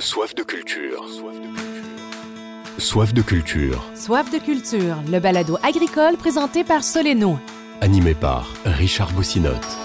[0.00, 1.04] Soif de culture.
[2.78, 3.84] Soif de culture.
[3.94, 7.38] Soif de culture, le balado agricole présenté par Soleno.
[7.82, 9.76] Animé par Richard Boussinotte.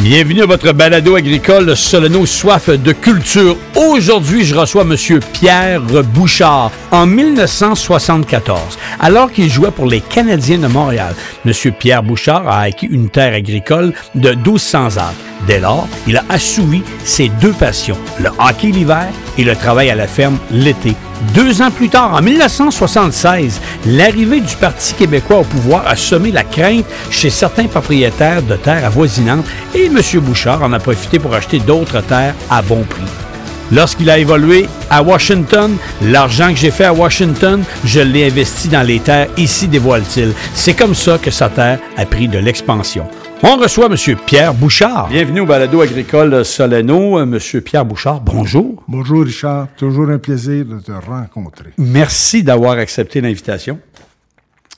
[0.00, 3.56] Bienvenue à votre balado agricole Soleno Soif de culture.
[3.74, 4.96] Aujourd'hui, je reçois M.
[5.32, 6.72] Pierre Bouchard.
[6.90, 11.14] En 1974, alors qu'il jouait pour les Canadiens de Montréal,
[11.46, 11.52] M.
[11.78, 15.14] Pierre Bouchard a acquis une terre agricole de 1200 acres.
[15.46, 19.94] Dès lors, il a assouvi ses deux passions, le hockey l'hiver et le travail à
[19.94, 20.94] la ferme l'été.
[21.34, 26.44] Deux ans plus tard, en 1976, l'arrivée du Parti québécois au pouvoir a semé la
[26.44, 30.00] crainte chez certains propriétaires de terres avoisinantes et M.
[30.20, 33.33] Bouchard en a profité pour acheter d'autres terres à bon prix.
[33.72, 38.86] Lorsqu'il a évolué à Washington, l'argent que j'ai fait à Washington, je l'ai investi dans
[38.86, 40.32] les terres ici, dévoile-t-il.
[40.54, 43.06] C'est comme ça que sa terre a pris de l'expansion.
[43.42, 44.16] On reçoit M.
[44.24, 45.08] Pierre Bouchard.
[45.08, 47.20] Bienvenue au balado agricole Soleno.
[47.20, 47.38] M.
[47.62, 48.82] Pierre Bouchard, bonjour.
[48.88, 51.70] Bonjour Richard, toujours un plaisir de te rencontrer.
[51.76, 53.78] Merci d'avoir accepté l'invitation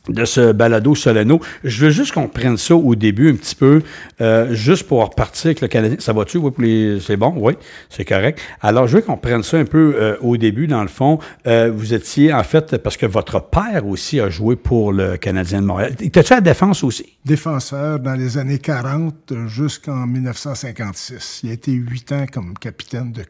[0.09, 1.41] de ce balado Soleno.
[1.65, 3.83] Je veux juste qu'on prenne ça au début un petit peu,
[4.21, 5.97] euh, juste pour repartir avec le Canadien.
[6.01, 6.39] Ça va-tu?
[6.39, 7.35] Oui, c'est bon?
[7.37, 7.55] Oui,
[7.91, 8.41] c'est correct.
[8.61, 11.19] Alors, je veux qu'on prenne ça un peu euh, au début, dans le fond.
[11.47, 15.61] Euh, vous étiez, en fait, parce que votre père aussi a joué pour le Canadien
[15.61, 15.95] de Montréal.
[16.01, 17.17] Étais-tu à la défense aussi?
[17.25, 21.41] Défenseur dans les années 40 jusqu'en 1956.
[21.43, 23.23] Il a été huit ans comme capitaine de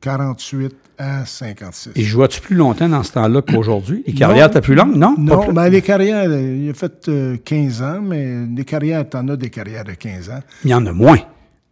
[0.00, 1.92] 48 à 56.
[1.96, 4.04] Et jouais-tu plus longtemps dans ce temps-là qu'aujourd'hui?
[4.06, 4.94] Les carrières étaient plus longues?
[4.94, 5.16] Non?
[5.18, 7.10] Non, mais ben, les carrières, il a fait
[7.42, 10.40] 15 ans, mais les carrières, t'en as des carrières de 15 ans.
[10.64, 11.18] Il y en a moins.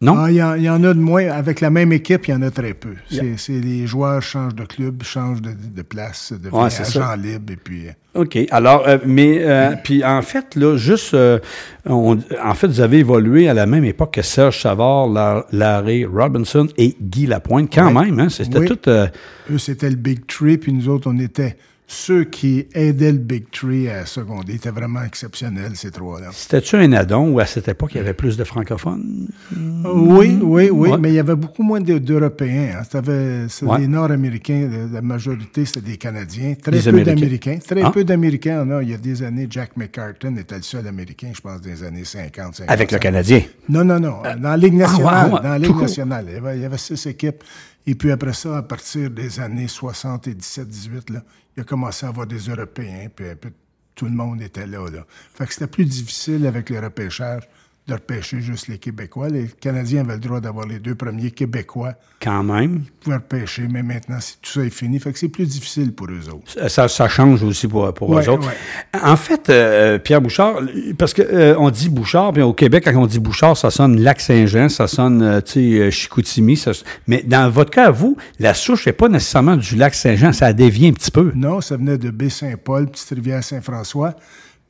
[0.01, 0.17] Non?
[0.17, 1.29] Ah, il, y en, il, y en, a de moins.
[1.29, 2.95] Avec la même équipe, il y en a très peu.
[3.11, 7.57] C'est les joueurs changent de club, changent de, de place, deviennent ouais, agents libres et
[7.57, 7.87] puis.
[8.15, 8.39] OK.
[8.51, 11.41] Alors, euh, mais euh, puis en fait, là, juste, euh,
[11.85, 15.09] on, en fait, vous avez évolué à la même époque que Serge Savard,
[15.53, 18.07] Larry Robinson et Guy Lapointe, quand oui.
[18.07, 18.21] même.
[18.21, 18.67] Hein, c'était oui.
[18.67, 18.89] tout.
[18.89, 19.09] Euh,
[19.51, 21.57] Eux, c'était le Big Tree, puis nous autres, on était
[21.91, 24.53] ceux qui aidaient le Big Tree à seconder.
[24.53, 26.29] C'était vraiment exceptionnel, ces trois-là.
[26.33, 29.27] C'était-tu un addon ou à cette époque, il y avait plus de francophones?
[29.57, 30.99] Oui, oui, oui, ouais.
[30.99, 32.77] mais il y avait beaucoup moins d'Européens.
[32.79, 32.83] Hein.
[32.85, 33.79] C'était ouais.
[33.79, 36.55] des Nord-Américains, la majorité, c'était des Canadiens.
[36.63, 37.59] Très des peu d'Américains.
[37.67, 37.91] Très ah.
[37.91, 38.67] peu d'Américains.
[38.83, 42.05] Il y a des années, Jack McCartan était le seul Américain, je pense, des années
[42.05, 42.57] 50.
[42.57, 43.41] 50 Avec le Canadien?
[43.71, 44.19] Non, non, non.
[44.23, 45.31] Dans la Ligue nationale.
[45.31, 46.27] Ah, ouais, dans la Ligue nationale.
[46.29, 47.43] Il y, avait, il y avait six équipes.
[47.89, 51.23] Et puis après ça, à partir des années 60 et 17, 18, là,
[51.57, 53.51] il a commencé à avoir des Européens, puis, puis
[53.95, 55.07] tout le monde était là, là.
[55.09, 57.49] Fait que c'était plus difficile avec le repêchage
[57.89, 59.29] de repêcher juste les Québécois.
[59.29, 61.95] Les Canadiens avaient le droit d'avoir les deux premiers Québécois.
[62.21, 62.83] Quand même.
[62.85, 64.99] Ils pouvaient repêcher, mais maintenant, tout ça est fini.
[64.99, 66.69] Fait que c'est plus difficile pour eux autres.
[66.69, 68.47] Ça, ça change aussi pour, pour ouais, eux autres.
[68.47, 69.01] Ouais.
[69.03, 70.61] En fait, euh, Pierre Bouchard,
[70.99, 73.99] parce qu'on euh, on dit Bouchard, puis au Québec, quand on dit Bouchard, ça sonne
[73.99, 76.57] Lac-Saint-Jean, ça sonne, euh, tu sais, Chicoutimi.
[76.57, 76.73] Ça,
[77.07, 80.93] mais dans votre cas, vous, la souche n'est pas nécessairement du Lac-Saint-Jean, ça dévient un
[80.93, 81.33] petit peu.
[81.35, 84.15] Non, ça venait de Baie-Saint-Paul, Petite-Rivière-Saint-François.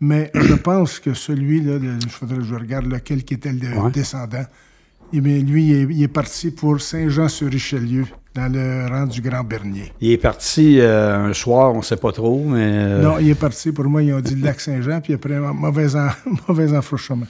[0.01, 3.91] Mais je pense que celui-là, il faudrait que je regarde lequel qui était le ouais.
[3.91, 4.45] descendant.
[5.13, 8.05] Et bien, lui, il est, il est parti pour Saint-Jean-sur-Richelieu,
[8.35, 9.93] dans le rang du Grand Bernier.
[10.01, 12.71] Il est parti euh, un soir, on ne sait pas trop, mais...
[12.71, 13.03] Euh...
[13.03, 15.97] Non, il est parti, pour moi, ils ont dit le lac Saint-Jean, puis après, mauvais,
[15.97, 16.09] en,
[16.49, 17.27] mauvais enfouchement.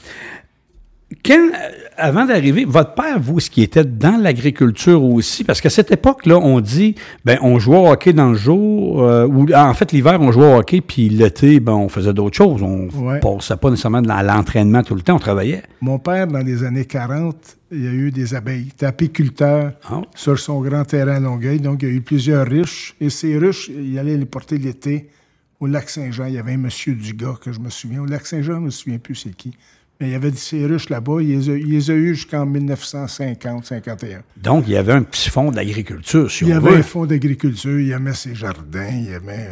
[1.25, 1.49] Quand,
[1.97, 6.37] avant d'arriver, votre père, vous, ce qui était dans l'agriculture aussi, parce qu'à cette époque-là,
[6.37, 10.19] on dit, ben, on jouait au hockey dans le jour, euh, ou en fait, l'hiver,
[10.21, 12.63] on jouait au hockey, puis l'été, ben, on faisait d'autres choses.
[12.63, 13.21] On ouais.
[13.21, 15.63] passait pas nécessairement à l'entraînement tout le temps, on travaillait.
[15.81, 17.37] Mon père, dans les années 40,
[17.73, 18.65] il y a eu des abeilles.
[18.67, 20.03] Il était apiculteur oh.
[20.15, 23.39] sur son grand terrain à Longueuil, donc il y a eu plusieurs riches, et ces
[23.39, 25.09] riches, il allait les porter l'été
[25.59, 26.27] au lac Saint-Jean.
[26.27, 28.03] Il y avait un monsieur Dugas, que je me souviens.
[28.03, 29.55] Au lac Saint-Jean, je me souviens plus c'est qui.
[30.01, 34.21] Mais il y avait ces ruches là-bas, il, il les a eu jusqu'en 1950-51.
[34.37, 37.07] Donc, il y avait un petit fonds d'agriculture, si Il y on avait un fonds
[37.07, 39.49] d'agriculture, il aimait ses jardins, il aimait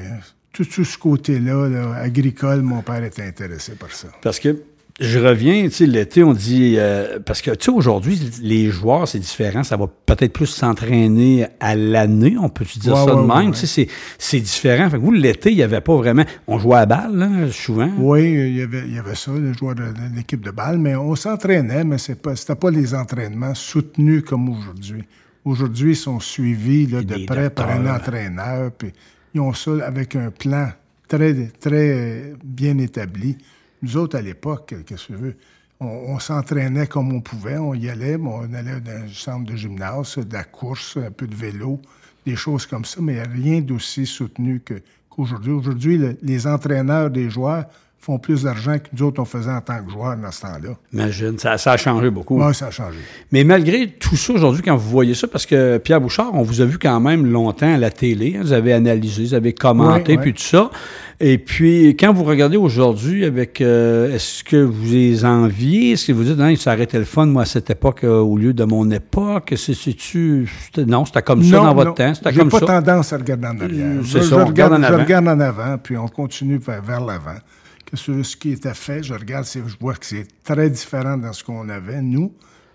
[0.53, 4.09] tout, tout ce côté-là, là, agricole, mon père était intéressé par ça.
[4.23, 4.57] Parce que
[4.99, 9.07] je reviens, tu sais, l'été, on dit, euh, parce que, tu sais, aujourd'hui, les joueurs,
[9.07, 13.22] c'est différent, ça va peut-être plus s'entraîner à l'année, on peut-tu dire ouais, ça ouais,
[13.22, 13.89] de même, ouais, tu sais,
[14.19, 14.89] c'est différent.
[14.89, 17.91] Fait que vous, l'été, il n'y avait pas vraiment, on jouait à balle, là, souvent.
[17.98, 20.78] Oui, il y avait, il y avait ça, les joueurs de, de l'équipe de balle,
[20.78, 25.04] mais on s'entraînait, mais ce n'était pas les entraînements soutenus comme aujourd'hui.
[25.45, 28.92] Aujourd'hui, ils sont suivis là, de près par un entraîneur, puis
[29.34, 30.71] ils ont ça avec un plan
[31.07, 33.37] très, très bien établi.
[33.86, 35.36] Nous autres, à l'époque, qu'est-ce que tu veux,
[35.78, 39.54] on, on s'entraînait comme on pouvait, on y allait, on allait dans un centre de
[39.56, 41.80] gymnase, de la course, un peu de vélo,
[42.27, 45.53] des choses comme ça, mais rien d'aussi soutenu qu'aujourd'hui.
[45.53, 47.66] Aujourd'hui, le, les entraîneurs des joueurs
[48.00, 50.71] font plus d'argent que nous autres, on faisait en tant que joueurs dans ce temps-là.
[50.92, 52.41] Imagine, ça, ça a changé beaucoup.
[52.41, 52.98] Oui, ça a changé.
[53.32, 56.60] Mais malgré tout ça, aujourd'hui, quand vous voyez ça, parce que Pierre Bouchard, on vous
[56.60, 60.12] a vu quand même longtemps à la télé, hein, vous avez analysé, vous avez commenté,
[60.12, 60.22] Oui, oui.
[60.22, 60.71] puis tout ça.
[61.18, 65.92] Et puis, quand vous regardez aujourd'hui avec, euh, est-ce que vous les enviez?
[65.92, 68.18] Est-ce que vous dites, non, ça aurait été le fun, moi, à cette époque, euh,
[68.21, 69.54] au lieu de mon époque?
[69.57, 70.47] C'est, c'est-tu,
[70.86, 72.66] non, c'était comme ça dans votre temps, c'était comme pas ça?
[72.66, 74.03] tendance à regarder en arrière.
[74.03, 75.03] Je, c'est ça, je on regarde, regarde en je avant.
[75.04, 77.39] regarde en avant, puis on continue vers, vers l'avant.
[77.86, 81.33] Que ce, ce qui était fait, je regarde, je vois que c'est très différent dans
[81.33, 82.33] ce qu'on avait, nous.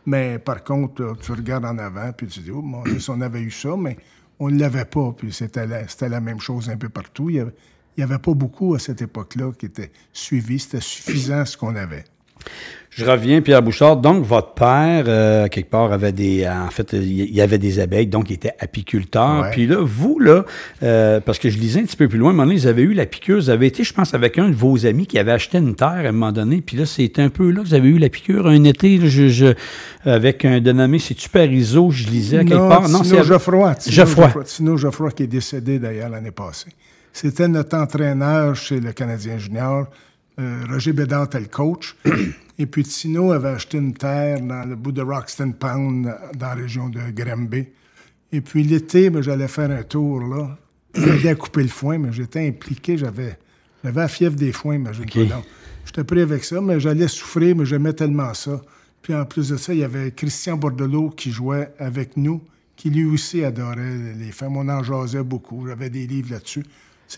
[0.07, 3.09] Mais par contre, là, tu regardes en avant, puis tu dis, oh mon Dieu, si
[3.11, 3.97] on avait eu ça, mais
[4.39, 5.13] on ne l'avait pas.
[5.15, 7.29] Puis c'était la, la même chose un peu partout.
[7.29, 7.53] Il y avait,
[8.01, 10.57] il y avait pas beaucoup à cette époque-là qui était suivi.
[10.57, 12.03] C'était suffisant ce qu'on avait.
[12.89, 13.97] Je reviens, Pierre Bouchard.
[13.97, 16.45] Donc, votre père, euh, quelque part, avait des.
[16.47, 19.43] En fait, il y avait des abeilles, donc il était apiculteur.
[19.43, 19.51] Ouais.
[19.51, 20.43] Puis là, vous, là,
[20.81, 22.65] euh, parce que je lisais un petit peu plus loin, à un moment donné, vous
[22.67, 23.37] avez eu la piqûre.
[23.37, 25.87] Vous avez été, je pense, avec un de vos amis qui avait acheté une terre
[25.89, 26.61] à un moment donné.
[26.61, 29.07] Puis là, c'était un peu là que vous avez eu la piqûre un été, là,
[29.07, 29.53] je, je-
[30.03, 32.89] avec un dénommé, c'est-tu Parizeau, je lisais à quelque part?
[32.89, 33.75] Non, c'est Geoffroy.
[33.75, 34.43] Tino Geoffroy.
[34.43, 36.71] Tino Geoffroy qui est décédé d'ailleurs l'année passée.
[37.13, 39.87] C'était notre entraîneur chez le Canadien junior.
[40.39, 41.95] Euh, Roger Bédard était le coach.
[42.57, 46.53] Et puis Tino avait acheté une terre dans le bout de Roxton Pound, dans la
[46.53, 47.67] région de Granby.
[48.31, 50.57] Et puis l'été, ben, j'allais faire un tour là.
[50.93, 52.97] J'allais à couper le foin, mais j'étais impliqué.
[52.97, 53.37] J'avais,
[53.83, 55.27] j'avais la fièvre des foins, imagine OK.
[55.27, 55.43] donc.
[55.85, 58.61] J'étais pris avec ça, mais j'allais souffrir, mais j'aimais tellement ça.
[59.01, 62.41] Puis en plus de ça, il y avait Christian Bordelot qui jouait avec nous,
[62.75, 64.57] qui lui aussi adorait les femmes.
[64.57, 65.67] On en jasait beaucoup.
[65.67, 66.63] J'avais des livres là-dessus.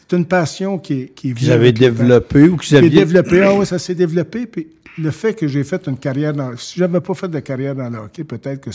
[0.10, 2.90] C'est une passion qui est, qui est Vous avez développé ou que vous aviez.
[2.90, 3.42] développé.
[3.44, 4.48] Ah oui, ça s'est développé.
[4.48, 4.68] Puis
[4.98, 6.58] le fait que j'ai fait une carrière dans...
[6.58, 8.72] Si j'avais pas fait de carrière dans le hockey, peut-être que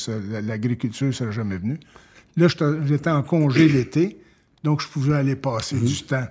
[0.46, 1.80] l'agriculture ne serait jamais venue.
[2.36, 2.46] Là,
[2.86, 4.18] j'étais en congé l'été,
[4.62, 5.84] donc je pouvais aller passer Mhm.
[5.84, 6.26] du temps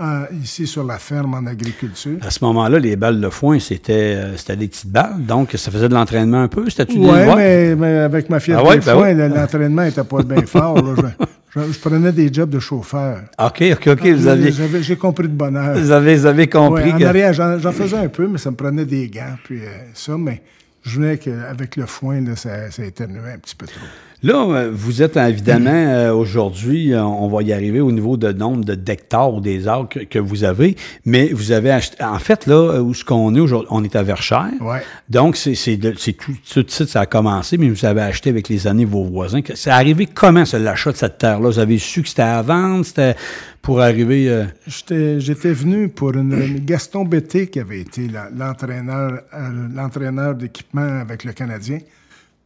[0.00, 2.16] euh, ici sur la ferme en agriculture.
[2.22, 5.70] À ce moment-là, les balles de foin, c'était euh, c'était des petites balles, donc ça
[5.70, 6.70] faisait de l'entraînement un peu.
[6.70, 9.12] C'était-tu des Oui, mais, mais avec ma fièvre Ah ouais, des ben ouais.
[9.12, 10.80] le- l'entraînement n'était pas bien fort.
[10.82, 10.94] là.
[10.96, 13.20] Je, je- je prenais des jobs de chauffeur.
[13.38, 15.76] OK, OK, OK, vous J'avais- J'ai compris de bonheur.
[15.78, 17.04] vous avez, vous avez compris Ouais, en que...
[17.04, 20.16] arrière, j'en j'en faisais un peu, mais ça me prenait des gants, puis euh, ça,
[20.18, 20.42] mais
[20.82, 23.80] je venais qu'avec le foin, là, ça, ça éternuait un petit peu trop.
[24.22, 28.32] Là, euh, vous êtes évidemment, euh, aujourd'hui, euh, on va y arriver au niveau de
[28.32, 32.18] nombre de d'hectares ou des arbres que, que vous avez, mais vous avez acheté, en
[32.18, 34.50] fait, là, où ce qu'on est aujourd'hui, on est à Verchères.
[34.60, 34.82] Ouais.
[35.08, 35.56] Donc, c'est
[36.18, 39.04] tout, tout de suite, ça a commencé, mais vous avez acheté avec les années vos
[39.04, 39.40] voisins.
[39.54, 41.48] C'est arrivé comment, l'achat de cette terre-là?
[41.48, 43.16] Vous avez su que c'était à vendre, c'était
[43.60, 44.28] pour arriver...
[44.28, 51.24] euh, J'étais j'étais venu pour une Gaston Bété, qui avait été euh, l'entraîneur d'équipement avec
[51.24, 51.78] le Canadien,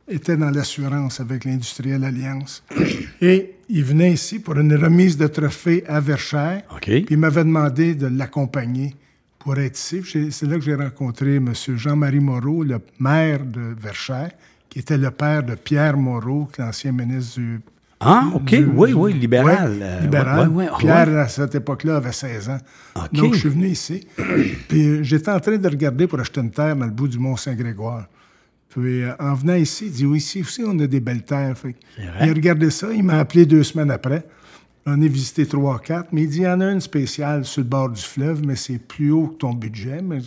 [0.08, 2.62] était dans l'assurance avec l'Industriel Alliance.
[3.20, 6.62] Et il venait ici pour une remise de trophée à Verchères.
[6.80, 8.94] Puis il m'avait demandé de l'accompagner
[9.38, 10.02] pour être ici.
[10.30, 11.52] C'est là que j'ai rencontré M.
[11.76, 14.30] Jean-Marie Moreau, le maire de Verchères,
[14.68, 17.60] qui était le père de Pierre Moreau, l'ancien ministre du
[17.98, 19.70] Ah, OK, du- oui, oui, libéral.
[19.72, 20.48] ouais, euh, libéral.
[20.50, 22.58] ouais, ouais, ouais, Pierre, à cette époque-là, avait 16 ans.
[23.12, 24.06] Donc, je suis venu ici.
[24.68, 28.06] Puis, j'étais en train de regarder pour acheter une terre dans le bout du Mont-Saint-Grégoire.
[28.76, 31.56] Puis, euh, en venant ici, il dit Oui, ici aussi, on a des belles terres.
[31.56, 32.92] Fait il a regardé ça.
[32.92, 34.26] Il m'a appelé deux semaines après.
[34.84, 36.10] On est visité trois, quatre.
[36.12, 38.54] Mais il dit Il y en a une spéciale sur le bord du fleuve, mais
[38.54, 40.02] c'est plus haut que ton budget.
[40.02, 40.18] Mais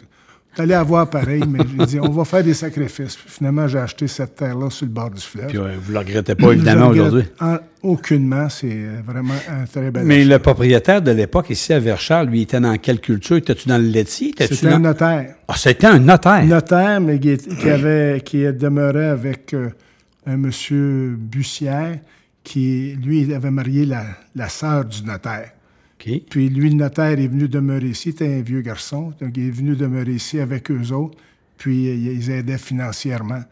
[0.57, 1.44] allais avoir pareil.
[1.48, 3.16] mais j'ai dit On va faire des sacrifices.
[3.16, 5.48] Puis, finalement, j'ai acheté cette terre-là sur le bord du fleuve.
[5.48, 7.24] Puis, euh, vous ne le regrettez pas, évidemment, aujourd'hui.
[7.39, 8.50] en- aucunement.
[8.50, 10.29] C'est vraiment un très bel Mais achat.
[10.29, 13.38] le propriétaire de l'époque, ici à Verchères, lui, était dans quelle culture?
[13.38, 14.34] Étais-tu dans le laitier?
[14.38, 15.36] C'était dans- un notaire.
[15.48, 16.44] Ah, c'était un notaire?
[16.46, 19.70] Notaire, mais qui, avait, qui demeurait avec euh,
[20.25, 22.00] un monsieur Bussière,
[22.44, 24.03] qui, lui, avait marié la,
[24.36, 25.51] la sœur du notaire.
[26.00, 28.12] Puis lui, le notaire est venu demeurer ici.
[28.12, 29.13] C'était un vieux garçon.
[29.22, 31.18] Donc, il est venu demeurer ici avec eux autres.
[31.58, 33.44] Puis, euh, ils aidaient financièrement.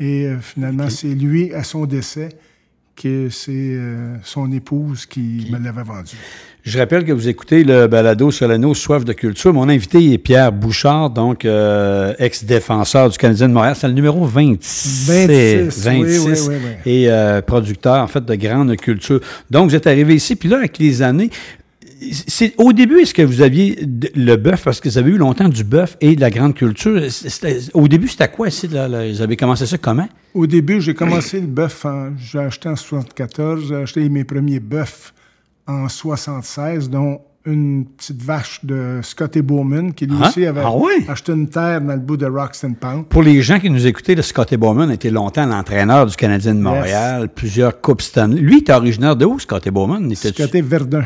[0.00, 2.30] Et euh, finalement, c'est lui, à son décès,
[2.96, 6.16] que c'est euh, son épouse qui me l'avait vendu.
[6.64, 9.52] Je rappelle que vous écoutez le balado Solano Soif de culture.
[9.52, 13.74] Mon invité est Pierre Bouchard, donc euh, ex-défenseur du Canadien de Montréal.
[13.76, 15.08] C'est le numéro 26.
[15.08, 16.92] 26, oui, 26 oui, oui, oui.
[16.92, 19.20] Et euh, producteur, en fait, de grande culture.
[19.50, 20.36] Donc, vous êtes arrivé ici.
[20.36, 21.30] Puis là, avec les années,
[22.10, 25.48] c'est, au début, est-ce que vous aviez le bœuf, parce que vous avez eu longtemps
[25.48, 27.00] du bœuf et de la grande culture.
[27.74, 28.68] Au début, c'était quoi ici?
[28.68, 29.08] Là, là?
[29.10, 30.08] Vous avez commencé ça comment?
[30.34, 34.60] Au début, j'ai commencé le bœuf, en- j'ai acheté en 74, j'ai acheté mes premiers
[34.60, 35.12] bœufs
[35.66, 40.70] en 76, dont une petite vache de Scotty Bowman, qui lui Ah, aussi avait ah
[40.76, 41.04] oui?
[41.08, 43.06] acheté une terre dans le bout de Roxton Pound.
[43.06, 46.60] Pour les gens qui nous écoutaient, le Scotty Bowman était longtemps l'entraîneur du Canadien de
[46.60, 48.40] Montréal, plusieurs Coupes Stanley.
[48.40, 50.04] Lui, il était originaire de où, Scotty Bowman?
[50.06, 51.04] Il était Scotty Verdun.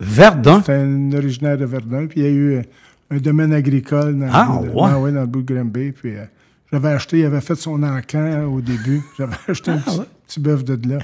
[0.00, 0.62] Verdun.
[0.64, 2.06] C'est un originaire de Verdun.
[2.06, 2.62] Puis il y a eu
[3.10, 4.88] un domaine agricole dans, Ah, le, bout de- ouais?
[4.92, 5.92] ah ouais, dans le bout de Granby.
[5.92, 6.24] Puis euh,
[6.72, 9.00] j'avais acheté, il avait fait son encan au début.
[9.18, 10.98] J'avais acheté un petit, petit bœuf de là.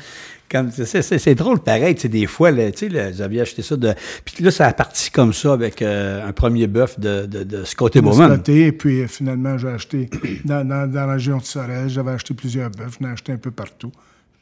[0.71, 3.75] C'est, drôle, pareil, tu sais, des fois, là, tu sais, là, vous aviez acheté ça
[3.75, 3.95] de...
[4.23, 7.65] Puis là, ça a parti comme ça avec euh, un premier bœuf de, de, de
[7.65, 8.39] Scotty Bowman.
[8.49, 10.11] et puis euh, finalement, j'ai acheté
[10.45, 13.39] dans, dans- dans la région de Sorel, j'avais acheté plusieurs bœufs, j'en ai acheté un
[13.39, 13.93] peu partout.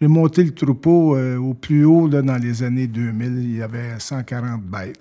[0.00, 3.62] J'ai monté le troupeau euh, au plus haut là, dans les années 2000, il y
[3.62, 4.99] avait 140 bêtes.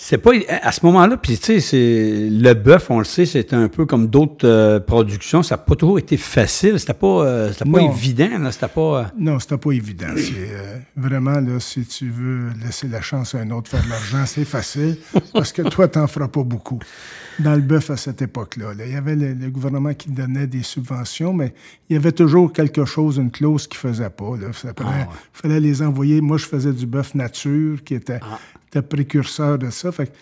[0.00, 0.30] C'est pas
[0.62, 3.84] à ce moment-là, puis tu sais, c'est le bœuf, on le sait, c'est un peu
[3.84, 5.42] comme d'autres euh, productions.
[5.42, 6.78] Ça n'a pas toujours été facile.
[6.78, 8.38] C'était pas, euh, c'était pas évident.
[8.38, 8.80] Là, c'était pas.
[9.00, 10.06] euh, Non, c'était pas évident.
[10.16, 14.24] C'est vraiment là, si tu veux laisser la chance à un autre faire de l'argent,
[14.24, 14.98] c'est facile
[15.32, 16.78] parce que toi, t'en feras pas beaucoup.
[17.40, 20.46] Dans le bœuf à cette époque-là, là, il y avait le, le gouvernement qui donnait
[20.48, 21.54] des subventions, mais
[21.88, 24.36] il y avait toujours quelque chose, une clause qui faisait pas.
[24.36, 24.52] Là.
[24.52, 26.20] Ça prenait- fallait les envoyer.
[26.20, 28.18] Moi, je faisais du bœuf nature, qui était,
[28.68, 29.92] était précurseur de ça.
[29.92, 30.12] Fait que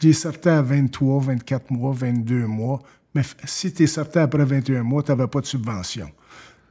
[0.00, 2.82] j'ai sorti à 23, 24 mois, 22 mois.
[3.14, 6.10] Mais si tu es sorti après 21 mois, tu n'avais pas de subvention.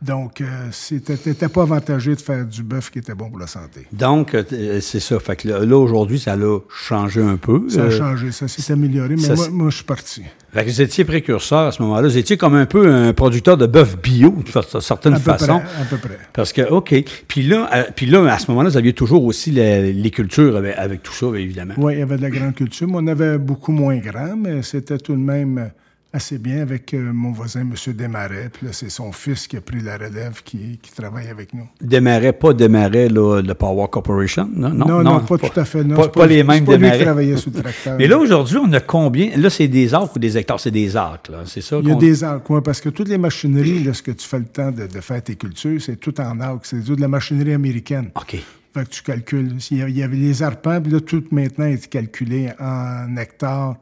[0.01, 3.87] Donc, euh, c'était pas avantageux de faire du bœuf qui était bon pour la santé.
[3.93, 5.19] Donc, euh, c'est ça.
[5.19, 7.63] Fait que là, là, aujourd'hui, ça l'a changé un peu.
[7.69, 10.23] Ça a Euh, changé, ça s'est amélioré, mais ça, moi, je suis parti.
[10.53, 12.07] Fait que vous étiez précurseur à ce moment-là.
[12.07, 15.59] Vous étiez comme un peu un producteur de bœuf bio, de certaine À peu façon.
[15.59, 16.19] près, à peu près.
[16.33, 16.93] Parce que, OK.
[17.27, 20.55] Puis là, euh, puis là, à ce moment-là, vous aviez toujours aussi les, les cultures
[20.57, 21.73] avec, avec tout ça, évidemment.
[21.77, 24.61] Oui, il y avait de la grande culture, mais on avait beaucoup moins grand, mais
[24.61, 25.65] c'était tout de même euh,
[26.15, 27.73] assez bien avec euh, mon voisin, M.
[27.93, 28.49] Desmarais.
[28.51, 31.67] Puis là, c'est son fils qui a pris la relève, qui, qui travaille avec nous.
[31.81, 34.69] Démarrait, pas démarrait là, le Power Corporation, non?
[34.69, 35.83] Non, non, pas, tout à fait.
[35.83, 37.03] Non, Pas, pas les mêmes démarrais.
[37.03, 37.95] travaillait le tracteur.
[37.99, 39.35] Mais là, aujourd'hui, on a combien?
[39.35, 40.59] Là, c'est des acres ou des hectares?
[40.59, 41.43] C'est des acres, là.
[41.45, 41.77] C'est ça?
[41.81, 44.25] Il y a des arcs, ouais, parce que toutes les machineries, là, ce que tu
[44.27, 46.65] fais le temps de, de faire tes cultures, c'est tout en arcs.
[46.65, 48.09] C'est de la machinerie américaine.
[48.15, 48.37] OK.
[48.73, 49.55] Fait que tu calcules.
[49.71, 53.15] Il y avait, il y avait les arpents, puis là, tout maintenant est calculé en
[53.17, 53.75] hectares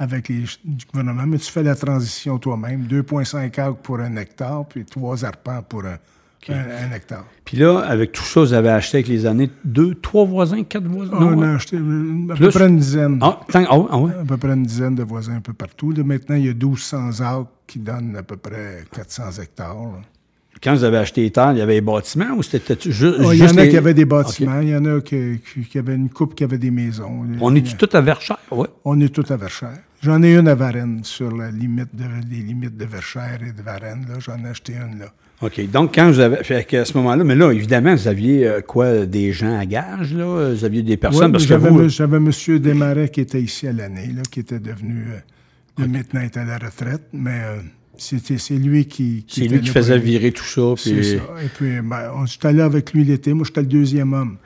[0.00, 1.26] avec les du gouvernement.
[1.26, 2.86] Mais tu fais la transition toi-même.
[2.88, 5.98] 2,5 acres pour un hectare, puis 3 arpents pour un,
[6.48, 6.54] un-
[6.90, 7.26] un hectare.
[7.44, 10.86] Puis là, avec tout ça, vous avez acheté avec les années deux, trois voisins, quatre
[10.86, 11.12] voisins?
[11.16, 11.54] on Non, a ouais.
[11.54, 12.46] acheté euh, à Plus?
[12.46, 13.18] peu près une dizaine.
[13.20, 14.12] Ah, tant- ah, ouais, ah ouais.
[14.22, 15.90] À peu près une dizaine de voisins un peu partout.
[15.92, 19.74] Là, maintenant, il y a 1200 acres qui donnent à peu près 400 hectares.
[19.76, 20.00] là.
[20.62, 23.16] Quand vous avez acheté les terres, il y avait des bâtiments ou c'était juste.
[23.24, 25.40] Oh, il y en a les- qui avaient des bâtiments, il y en a qui,
[25.70, 27.24] qui- avaient une coupe qui avait des maisons.
[27.40, 28.66] On est tout à Verchères, oui.
[28.84, 29.78] On est tout à Verchères.
[30.02, 33.62] J'en ai une à Varennes, sur la limite de, les limites de Verchères et de
[33.62, 34.06] Varennes.
[34.18, 35.06] J'en ai acheté une là.
[35.42, 35.70] OK.
[35.70, 36.42] Donc, quand vous avez.
[36.44, 40.14] Fait qu'à ce moment-là, mais là, évidemment, vous aviez euh, quoi, des gens à gage,
[40.14, 40.52] là?
[40.54, 41.26] Vous aviez des personnes.
[41.26, 42.30] Ouais, parce que j'avais, vous, m- j'avais M.
[42.58, 45.04] Desmarais qui était ici à l'année, là, qui était devenu.
[45.08, 47.56] euh, là, maintenant, il est à la retraite, mais euh,
[48.00, 49.24] c'était, c'est lui qui.
[49.28, 50.74] c'est était lui qui faisait virer tout ça.
[50.76, 51.22] C'est ça.
[51.44, 53.32] Et puis, ben, on j'étais allé avec lui l'été.
[53.32, 54.36] Moi, j'étais le deuxième homme.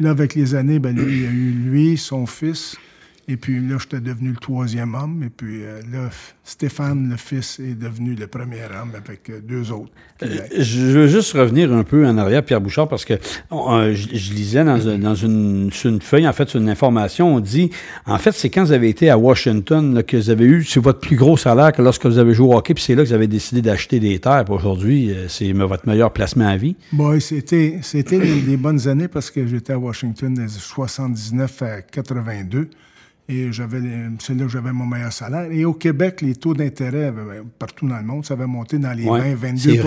[0.00, 2.76] Là, avec les années, ben, lui, il y a eu lui, son fils.
[3.26, 5.22] Et puis là, j'étais devenu le troisième homme.
[5.24, 6.10] Et puis euh, là,
[6.44, 9.90] Stéphane, le fils, est devenu le premier homme avec euh, deux autres.
[10.22, 10.26] Euh.
[10.58, 13.14] Je veux juste revenir un peu en arrière, Pierre Bouchard, parce que
[13.50, 17.34] je, je lisais dans, un- dans une, sur une feuille, en fait, sur une information,
[17.34, 17.70] on dit,
[18.06, 20.80] en fait, c'est quand vous avez été à Washington là, que vous avez eu, c'est
[20.80, 23.08] votre plus gros salaire que lorsque vous avez joué au hockey, puis c'est là que
[23.08, 24.44] vous avez décidé d'acheter des terres.
[24.44, 26.76] Puis aujourd'hui, c'est votre meilleur placement à vie.
[26.92, 27.80] Bon, c'était
[28.18, 32.68] des, des bonnes années parce que j'étais à Washington de 79 à 82.
[33.28, 33.80] Et j'avais
[34.18, 35.50] c'est là que j'avais mon meilleur salaire.
[35.50, 38.92] Et au Québec, les taux d'intérêt, avaient- partout dans le monde, ça avait monté dans
[38.92, 39.82] les Ouais, 20, c'est 22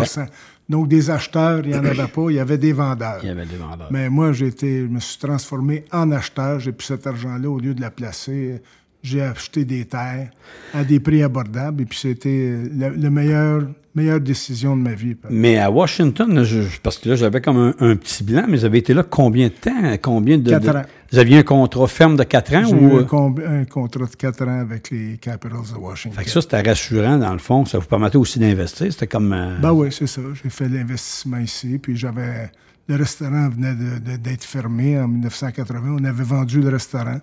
[0.70, 3.20] Donc, des acheteurs, il n'y en avait pas, il y avait des vendeurs.
[3.24, 3.90] Il y avait des vendeurs.
[3.92, 6.60] Mais moi, je me suis transformé en acheteur.
[6.60, 8.60] J'ai pris cet argent-là, au lieu de la placer,
[9.04, 10.30] j'ai acheté des terres
[10.74, 11.84] à des prix abordables.
[11.84, 13.64] Et puis, c'était la, la meilleure,
[13.96, 15.16] meilleure décision de ma vie.
[15.30, 18.66] Mais à Washington, je- parce que là, j'avais comme un, un petit blanc, mais vous
[18.66, 19.96] avez été là combien de temps?
[20.02, 20.50] Combien de.
[20.50, 20.82] Quatre de- ans.
[21.12, 22.76] Vous aviez un contrat ferme de 4 ans ou.
[22.76, 23.06] eu un,
[23.40, 26.18] euh, un contrat de 4 ans avec les Capitals de Washington.
[26.18, 27.66] Fait que ça, c'était rassurant, dans le fond.
[27.66, 28.92] Ça vous permettait aussi d'investir.
[28.92, 29.32] C'était comme.
[29.34, 30.22] euh, Ben oui, c'est ça.
[30.44, 32.52] J'ai fait l'investissement ici, puis j'avais...
[32.90, 33.76] Le restaurant venait
[34.18, 35.98] d'être fermé en 1980.
[36.00, 37.20] On avait vendu le restaurant.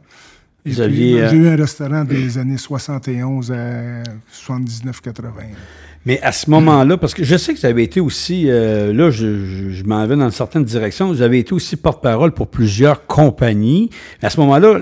[0.66, 5.22] Vous aviez, euh, J'ai eu un restaurant des années 71 à 79-80.
[6.06, 9.10] Mais à ce moment-là, parce que je sais que vous avez été aussi, euh, là,
[9.10, 13.06] je, je, je m'en vais dans certaines directions, vous avez été aussi porte-parole pour plusieurs
[13.06, 13.88] compagnies.
[14.20, 14.80] À ce moment-là,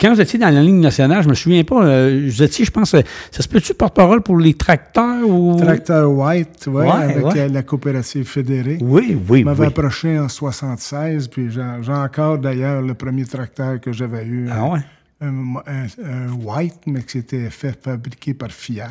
[0.00, 2.72] quand vous étiez dans la ligne nationale, je me souviens pas, euh, vous étiez, je
[2.72, 5.56] pense, euh, ça se peut-tu porte-parole pour les tracteurs ou...
[5.60, 7.38] Tracteur White, ouais, Ouais, avec ouais.
[7.38, 8.78] euh, la coopérative fédérée.
[8.80, 9.66] Oui, oui, m'avait oui.
[9.68, 14.48] approché en 76, puis j'ai encore d'ailleurs le premier tracteur que j'avais eu.
[14.50, 14.80] Ah ouais?
[15.20, 15.28] un,
[15.66, 18.90] un- un White, mais qui s'était fait fabriquer par Fiat.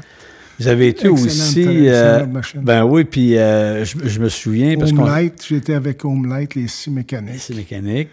[0.60, 1.62] Vous avez été Excellente, aussi...
[1.62, 2.62] excellente euh, machine.
[2.62, 4.92] ben oui, puis euh, je, je me souviens, parce.
[4.92, 7.40] Homelight, j'étais avec Homelight, les six mécaniques.
[7.40, 8.10] C'est mécanique.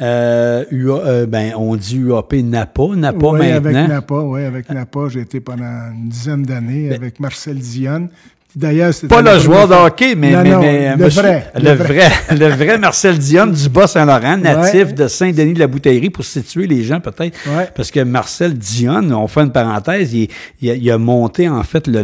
[0.00, 3.56] Euh, UA, euh, ben, on dit UAP Napa, Napa oui, maintenant.
[3.56, 8.08] avec Napa, oui, avec Napa, j'ai été pendant une dizaine d'années avec Marcel Dionne.
[8.56, 11.62] D'ailleurs, Pas le joueur de hockey, mais, Non, mais- non, mais, le monsieur- vrai, le,
[11.62, 12.08] le vrai,
[12.38, 14.92] le vrai Marcel Dionne du Bas-Saint-Laurent, natif Ouais.
[14.92, 17.36] de Saint-Denis de la Bouteillerie, pour situer les gens peut-être.
[17.48, 17.68] Ouais.
[17.74, 20.28] Parce que Marcel Dionne, on fait une parenthèse, il,
[20.62, 22.02] il a, il a monté en fait le,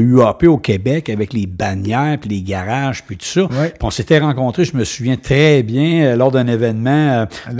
[0.00, 3.42] UAP au Québec avec les bannières, puis les garages, puis tout ça.
[3.42, 3.68] Ouais.
[3.68, 6.90] Puis on s'était rencontrés, je me souviens très bien, euh, lors d'un événement.
[6.90, 7.52] euh, À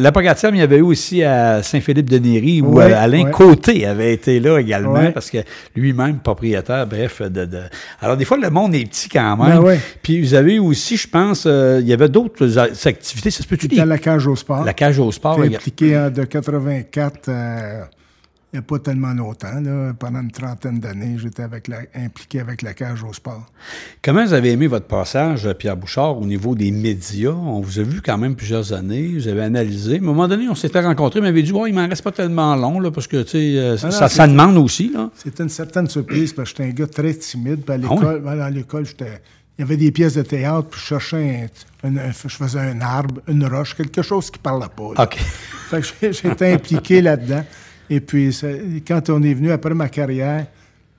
[0.00, 3.24] la euh, il y avait eu aussi à Saint-Philippe-de-Néry, où euh, Alain.
[3.30, 5.38] Côté avait été là également, parce que
[5.74, 7.62] lui-même propriétaire, bref, de, de-
[8.00, 9.56] Alors, des fois, le monde est petit quand même.
[9.56, 9.80] Ben ouais.
[10.02, 13.30] Puis vous avez aussi, je pense, euh, il y avait d'autres activités.
[13.30, 14.64] Ça se peut-tu à la cage au sport.
[14.64, 15.40] La cage au sport.
[15.40, 17.82] A- impliqué en- de 84 euh,
[18.56, 19.60] il n'y a pas tellement longtemps.
[19.60, 23.44] Là, pendant une trentaine d'années, j'étais avec la, impliqué avec la cage au sport.
[24.02, 27.32] Comment vous avez aimé votre passage, euh, Pierre Bouchard, au niveau des médias?
[27.32, 29.96] On vous a vu quand même plusieurs années, vous avez analysé.
[29.96, 32.12] À un moment donné, on s'était rencontrés, mais m'avait dit, bon, il m'en reste pas
[32.12, 34.90] tellement long, là, parce que, tu sais, euh, ça, Ah ça c'est- demande aussi.
[35.16, 37.60] C'était une certaine surprise parce que j'étais un gars très timide.
[37.60, 39.20] Puis à Ah l'école, à l'école, j'étais.
[39.58, 41.50] Il y avait des pièces de théâtre, puis je cherchais
[41.84, 44.92] un, un- un- je faisais un arbre, une roche, quelque chose qui parlait pas.
[44.96, 45.04] là.
[45.04, 45.16] OK.
[45.16, 47.44] Fait que j'étais impliqué là-dedans.
[47.90, 48.36] Et puis,
[48.86, 50.46] quand on est venu après ma carrière,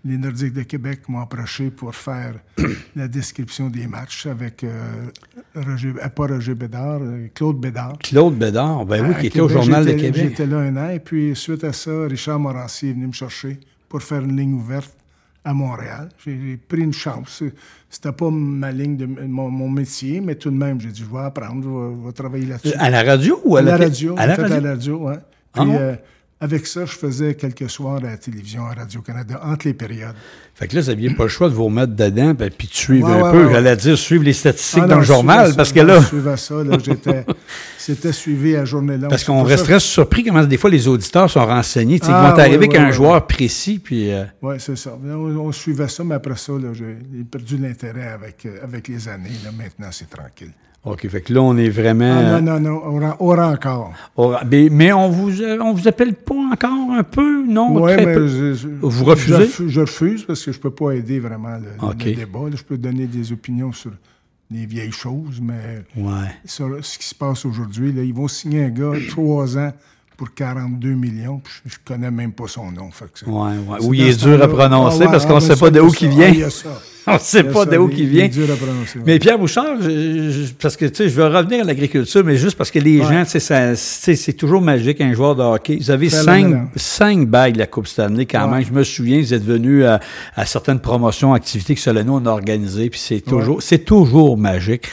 [0.06, 2.36] les Nordiques de Québec m'ont approché pour faire
[2.96, 5.08] la description des matchs avec euh,
[5.56, 7.98] Roger, euh, pas Roger Bédard, euh, Claude Bédard.
[8.00, 10.30] Claude Bédard, ben oui, qui était au Journal de Québec.
[10.30, 10.90] J'étais là un an.
[10.90, 14.54] Et puis, suite à ça, Richard Morancy est venu me chercher pour faire une ligne
[14.54, 14.96] ouverte
[15.44, 16.10] à Montréal.
[16.26, 17.44] J'ai pris une chance.
[17.90, 21.14] C'était pas ma ligne de mon, mon métier, mais tout de même, j'ai dit, je
[21.14, 22.76] vais apprendre, je vais, je vais travailler là-dessus.
[22.78, 24.16] À la radio ou à, la la, radio.
[24.18, 24.56] À la radio?
[24.56, 25.16] à la radio, ouais.
[25.54, 25.96] Ah Puis, euh,
[26.40, 30.14] avec ça, je faisais quelques soirs à la télévision, à Radio-Canada, entre les périodes.
[30.54, 32.74] Fait que là, vous n'aviez pas le choix de vous remettre dedans ben, puis de
[32.74, 35.06] suivre Ouais, un ouais, peu, ouais, j'allais dire, suivre les statistiques Ah dans non, le
[35.06, 37.26] journal, parce que là, Je suivais ça, là, j'étais...
[37.78, 39.10] C'était suivi à journée longue.
[39.10, 42.32] parce qu'on ça- resterait surpris comment des fois les auditeurs sont renseignés, sais, ils Ah,
[42.34, 44.12] vont arriver avec un ouais, joueur précis, puis...
[44.12, 44.98] euh, Oui, c'est ça.
[45.04, 46.98] On, on suivait ça, mais après ça, j'ai
[47.32, 49.30] perdu l'intérêt avec, euh, avec les années.
[49.44, 50.52] Là, maintenant, c'est tranquille.
[50.86, 52.18] OK, fait que là, on est vraiment...
[52.18, 53.92] Ah, non, non, non, on ren- on rend encore.
[54.16, 57.82] au- mais, mais on vous euh, on vous appelle pas encore un peu, non?
[57.82, 59.36] Oui, mais je- je- Vous refusez?
[59.38, 62.40] Je, refu- je refuse parce que je ne peux pas aider vraiment le, le débat.
[62.50, 62.56] là.
[62.56, 63.92] Je peux donner des opinions sur
[64.50, 66.30] des vieilles choses, mais Ouais.
[66.46, 69.74] sur ce qui se passe aujourd'hui, là, ils vont signer un gars trois ans
[70.18, 72.90] pour 42 millions, je, je connais même pas son nom.
[72.92, 73.78] Fait que Ouais, ouais.
[73.86, 75.78] Ou il est dur à prononcer Ah ouais, parce qu'on ne sait pas de il
[75.78, 75.98] y a où ça.
[75.98, 76.48] qu'il Ah, vient.
[77.10, 78.46] On ne sait pas ça, de où il- qu'il il vient.
[79.06, 82.36] Mais Pierre Bouchard, je- je- parce que tu sais, je veux revenir à l'agriculture, mais
[82.36, 85.78] juste parce que les gens, c'est toujours magique un joueur de hockey.
[85.80, 88.66] Vous avez cinq, cinq bagues de la Coupe Stanley quand même.
[88.66, 90.02] Je me souviens, vous êtes venu à,
[90.36, 94.88] à certaines promotions, activités que Solano on a organisées, puis c'est toujours, c'est toujours magique.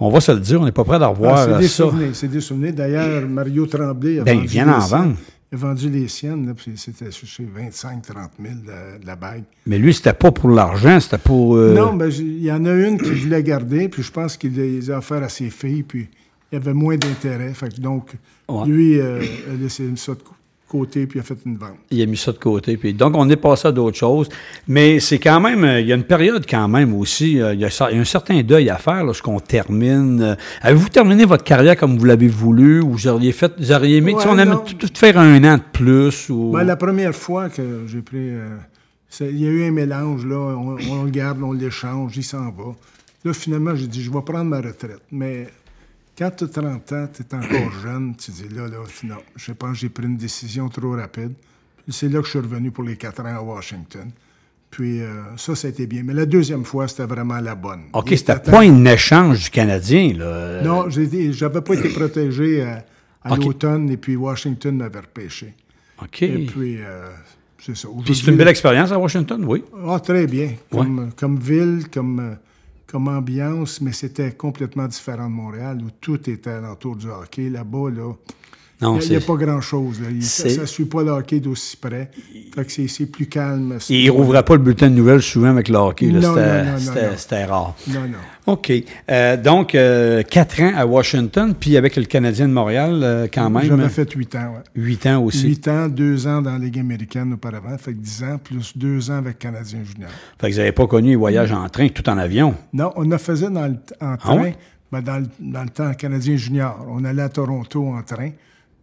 [0.00, 1.68] On va se le dire, on n'est pas prêt d'en Ah, revoir c'est euh, des
[1.68, 1.84] ça.
[1.84, 2.72] souvenirs, c'est des souvenirs.
[2.74, 4.98] D'ailleurs, Mario Tremblay a Ben, il vendu vient les d'en siennes.
[5.00, 5.16] vendre.
[5.52, 8.98] Il a vendu les siennes, là, puis c'était je sais, 25 30 000 de la,
[8.98, 9.44] de la bague.
[9.66, 11.54] Mais lui, c'était pas pour l'argent, c'était pour.
[11.56, 14.36] euh, Non, ben, j'ai- il y en a une qu'il voulait garder, puis je pense
[14.36, 16.08] qu'il les a offerts à ses filles, puis
[16.50, 17.54] il y avait moins d'intérêt.
[17.54, 18.14] Fait que donc,
[18.48, 18.66] Ouais.
[18.66, 20.18] lui euh, a laissé ça de
[20.68, 21.76] côté, puis il a fait une vente.
[21.90, 22.76] Il a mis ça de côté.
[22.76, 24.28] Puis, donc, on est passé à d'autres choses.
[24.66, 27.60] Mais c'est quand même, euh, il y a une période quand même aussi, euh, il
[27.60, 30.20] y a, ça- il y a un certain deuil à faire lorsqu'on termine.
[30.22, 33.98] euh, Avez-vous terminé votre carrière comme vous l'avez voulu ou vous auriez fait, vous auriez
[33.98, 36.50] aimé, tu sais, on aime tout, faire un an de plus ou...
[36.52, 38.16] Ben, la première fois que j'ai pris.
[38.30, 38.56] euh,
[39.20, 40.36] il y a eu un mélange, là.
[40.36, 42.74] On, on le garde, on l'échange, il s'en va.
[43.24, 45.00] Là, finalement, j'ai dit, je vais prendre ma retraite.
[45.12, 45.46] Mais
[46.16, 49.52] quand tu as 30 ans, tu es encore jeune, tu dis, là, là, non, je
[49.52, 51.32] pense que j'ai pris une décision trop rapide.
[51.88, 54.10] C'est là que je suis revenu pour les quatre ans à Washington.
[54.70, 56.02] Puis euh, ça, ça a été bien.
[56.02, 57.82] Mais la deuxième fois, c'était vraiment la bonne.
[57.92, 60.24] OK, c'était était pas un échange du Canadien, là.
[60.24, 61.00] Euh, Non, je
[61.44, 62.84] n'avais pas été protégé à,
[63.22, 63.44] à OK.
[63.44, 65.54] l'automne et puis Washington m'avait repêché.
[66.02, 66.22] OK.
[66.22, 67.06] Et puis, euh,
[67.60, 67.88] c'est ça.
[68.04, 69.62] Puis c'est une belle expérience à Washington, oui.
[69.86, 70.54] Ah, très bien.
[70.70, 72.34] Comme, comme ville, comme, euh,
[72.94, 77.50] comme ambiance, mais c'était complètement différent de Montréal où tout était alentour du hockey.
[77.50, 78.12] Là-bas, là,
[78.84, 80.00] Non, il n'y a, pas grand-chose.
[80.20, 82.10] Ça ne suit pas le hockey d'aussi près.
[82.68, 83.78] C'est- plus calme.
[83.90, 86.12] Et il rouvrait pas le bulletin de nouvelles souvent avec le hockey.
[87.16, 87.74] C'était- rare.
[87.88, 88.18] Non, non.
[88.46, 88.72] OK.
[89.10, 93.48] Euh, donc, euh, quatre ans à Washington, puis avec le Canadien de Montréal, euh, quand
[93.48, 93.64] même.
[93.64, 94.82] J'avais fait huit ans, ouais.
[94.82, 95.48] Huit ans aussi.
[95.48, 97.76] Huit ans, deux ans dans la Ligue américaine auparavant.
[97.78, 100.10] Fait que dix ans, plus deux ans avec Canadien junior.
[100.38, 102.54] Fait que vous n'avez pas connu les voyages en train, tout en avion.
[102.72, 104.56] Non, on a faisait dans le, en train, Ah ouais?
[104.92, 106.86] mais dans, le, dans le temps canadien junior.
[106.90, 108.30] On allait à Toronto en train,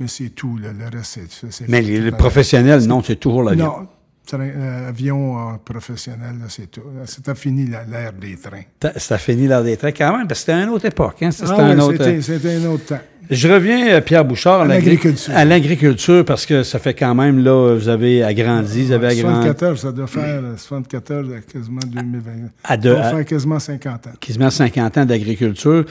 [0.02, 0.58] mais c'est tout.
[0.58, 0.74] là.
[0.74, 1.68] Le reste, c'est-.
[1.70, 3.66] Mais les, professionnels, non, c'est toujours l'avion.
[3.66, 3.88] Non,
[4.26, 6.82] train, avion professionnel, c'est tout.
[7.06, 8.92] C'était fini l'ère des trains.
[8.96, 11.18] C'était fini l'ère des trains quand même, parce que c'était une autre époque.
[11.22, 11.32] Hein?
[11.32, 12.02] C'était ah, un, autre...
[12.04, 13.00] un autre temps.
[13.32, 15.34] Je reviens, Pierre Bouchard, à l'agriculture.
[15.34, 19.48] À l'agriculture, parce que ça fait quand même, là, vous avez agrandi, vous avez agrandi.
[19.48, 22.32] 74, ça doit faire 74 quasiment 2020.
[22.64, 24.12] À ça doit faire quasiment 50 ans.
[24.20, 25.86] Quasiment 50 ans d'agriculture.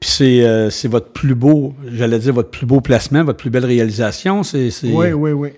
[0.00, 0.10] Puis
[0.70, 4.42] c'est, votre plus beau, j'allais dire, votre plus beau placement, votre plus belle réalisation.
[4.42, 5.50] C'est, Oui, oui, oui.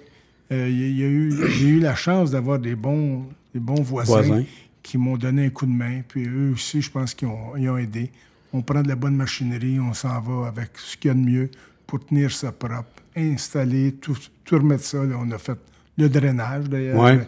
[0.51, 4.45] Euh, y a eu, j'ai eu la chance d'avoir des bons, des bons voisins,
[4.83, 6.01] qui m'ont donné un coup de main.
[6.07, 8.11] Puis eux aussi, je pense qu'ils ont, ont aidé.
[8.53, 11.21] On prend de la bonne machinerie, on s'en va avec ce qu'il y a de
[11.21, 11.51] mieux
[11.87, 14.99] pour tenir ça propre, installer, tout, tout remettre ça.
[14.99, 15.59] on a fait
[15.99, 16.99] le drainage, d'ailleurs.
[16.99, 17.21] Ouais.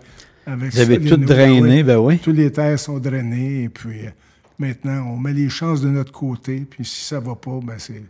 [0.47, 2.19] Avec Vous avez tout drainé, ben oui.
[2.19, 4.11] Tous les terres sont drainées, et puis euh,
[4.61, 8.03] Maintenant, on met les chances de notre côté, puis si ça va pas, ben c'est,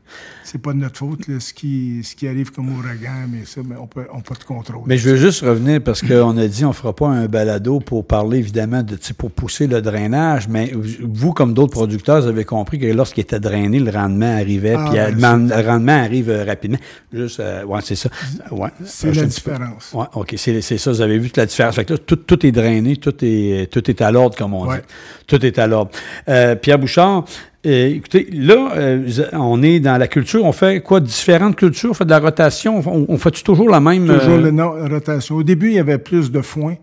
[0.42, 1.20] c'est pas de notre faute.
[1.38, 4.42] Ce, qui, ce qui arrive comme ouragan, mais ça, ben on peut, on peut de
[4.42, 4.82] contrôle.
[4.86, 8.04] Mais je veux juste revenir parce qu'on a dit on fera pas un balado pour
[8.04, 12.80] parler évidemment de pour pousser le drainage, mais vous, comme d'autres producteurs, vous avez compris
[12.80, 16.78] que lorsqu'il était drainé, le rendement arrivait, ah, puis ben, le, rendement arrive euh, rapidement.
[17.12, 18.08] Juste, euh, ouais, c'est ça.
[18.50, 19.92] Ouais, c'est la différence.
[19.92, 20.90] Ouais, OK, c'est, c'est ça.
[20.90, 21.76] Vous avez vu toute la différence.
[21.76, 24.66] Fait que là, tout, tout est drainé, tout est, tout est à l'ordre, comme on
[24.72, 24.80] dit.
[25.28, 25.92] Tout est à l'ordre.
[26.28, 27.24] Euh, Pierre Bouchard,
[27.66, 30.44] euh, écoutez, là, euh, on est dans la culture.
[30.44, 31.00] On fait quoi?
[31.00, 31.90] Différentes cultures?
[31.90, 32.82] On fait de la rotation?
[32.86, 34.06] On, fait toujours la même...
[34.06, 35.36] Toujours la rotation.
[35.36, 36.76] Au début, il y avait plus de foin,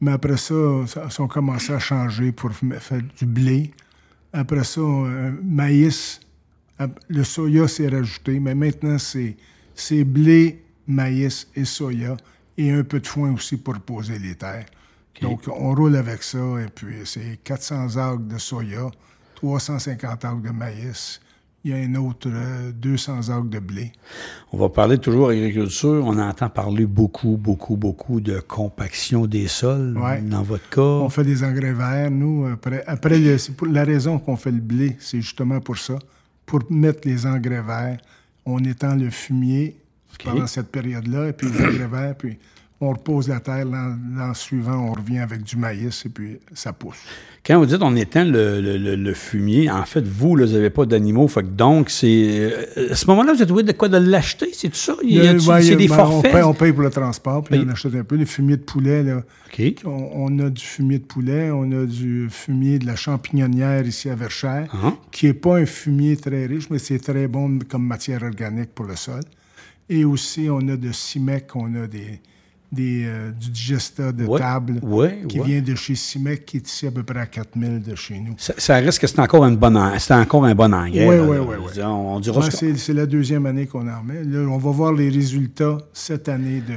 [0.00, 0.54] mais après ça,
[0.86, 3.70] ça a commencé à changer pour faire du blé.
[4.32, 4.82] Après ça,
[5.42, 6.20] maïs.
[7.08, 12.16] Le soya s'est rajouté, mais maintenant, c'est blé, maïs et soya
[12.56, 14.66] et un peu de foin aussi pour poser les terres.
[15.22, 18.90] Donc, on roule avec ça, et puis c'est 400 algues de soya,
[19.36, 21.20] 350 algues de maïs.
[21.64, 22.30] Il y a un autre
[22.72, 23.92] 200 algues de blé.
[24.52, 26.02] On va parler toujours agriculture.
[26.06, 29.98] On entend parler beaucoup, beaucoup, beaucoup de compaction des sols.
[30.22, 30.80] Dans votre cas.
[30.80, 32.46] On fait des engrais verts, nous.
[32.46, 33.20] Après, après
[33.68, 35.98] la raison qu'on fait le blé, c'est justement pour ça.
[36.46, 37.98] Pour mettre les engrais verts,
[38.46, 39.76] on étend le fumier
[40.24, 42.38] pendant cette période-là, et puis les engrais verts, puis
[42.80, 46.98] on repose la terre, l'an suivant, on revient avec du maïs et puis ça pousse.
[47.44, 51.90] Quand vous dites on éteint le, fumier, en fait, vous, vous n'avez pas d'animaux, donc
[51.90, 52.06] c'est.
[52.06, 54.94] Euh, à ce moment-là, vous êtes obligé de quoi de l'acheter, c'est tout ça?
[55.02, 56.44] Il y a, c'est des ben, forfaits?
[56.44, 58.16] On paye, pour le transport, puis on achète un peu.
[58.16, 59.22] Les fumiers de poulet, là.
[59.84, 64.14] On, a du fumier de poulet, on a du fumier de la champignonnière ici à
[64.14, 64.92] Verchères, uh-huh.
[65.10, 68.84] qui n'est pas un fumier très riche, mais c'est très bon comme matière organique pour
[68.84, 69.22] le sol.
[69.88, 72.20] Et aussi, on a de CIMEC, on a des
[72.70, 74.80] des, euh, du digesta de table
[75.28, 78.18] qui vient de chez Simec, qui est ici à peu près à 4000 de chez
[78.18, 78.34] nous.
[78.38, 81.08] Ça, reste que c'est encore, une bonne, c'est encore un bon engrais.
[81.08, 81.82] Oui, oui, oui.
[81.82, 84.22] On, c'est, la deuxième année qu'on en remet.
[84.24, 86.74] Là, on va voir les résultats cette année de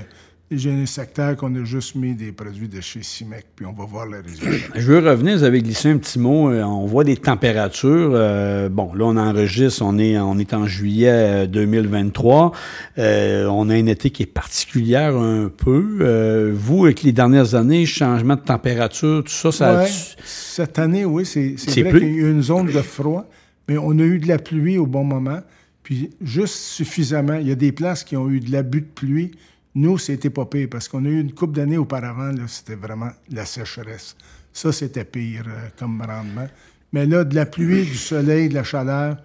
[0.51, 3.85] j'ai un secteur qu'on a juste mis des produits de chez CIMEC, puis on va
[3.85, 4.67] voir le résultat.
[4.75, 6.49] Je veux revenir, vous avez glissé un petit mot.
[6.49, 8.11] Euh, on voit des températures.
[8.13, 12.51] Euh, bon, là, on enregistre, on est, on est en juillet 2023.
[12.97, 16.51] Euh, on a un été qui est particulière un peu.
[16.53, 19.89] vous, avec les dernières années, changement de température, tout ça, ça ouais,
[20.25, 23.25] Cette année, oui, c'est, vrai qu'il y a eu une zone de froid,
[23.69, 25.39] mais on a eu de la pluie au bon moment,
[25.83, 27.35] puis juste suffisamment.
[27.35, 29.31] Il y a des places qui ont eu de l'abus de pluie,
[29.75, 33.45] nous, c'était pas pire parce qu'on a eu une couple d'années auparavant, c'était vraiment la
[33.45, 34.15] sécheresse.
[34.51, 36.47] Ça, c'était pire euh, comme rendement.
[36.91, 39.17] Mais là, de la pluie, du soleil, de la chaleur,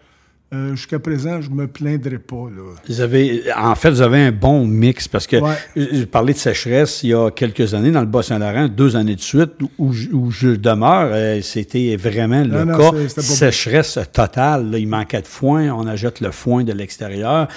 [0.54, 2.48] euh, jusqu'à présent, je me plaindrai pas.
[2.88, 5.38] Vous avez, en fait, vous avez un bon mix parce que
[5.74, 9.20] je parlais de sécheresse il y a quelques années dans le Bas-Saint-Laurent, deux années de
[9.20, 11.10] suite où, je demeure.
[11.12, 14.72] Euh, c'était vraiment le cas sécheresse totale.
[14.78, 17.48] il manquait de foin, on ajoute le foin de l'extérieur.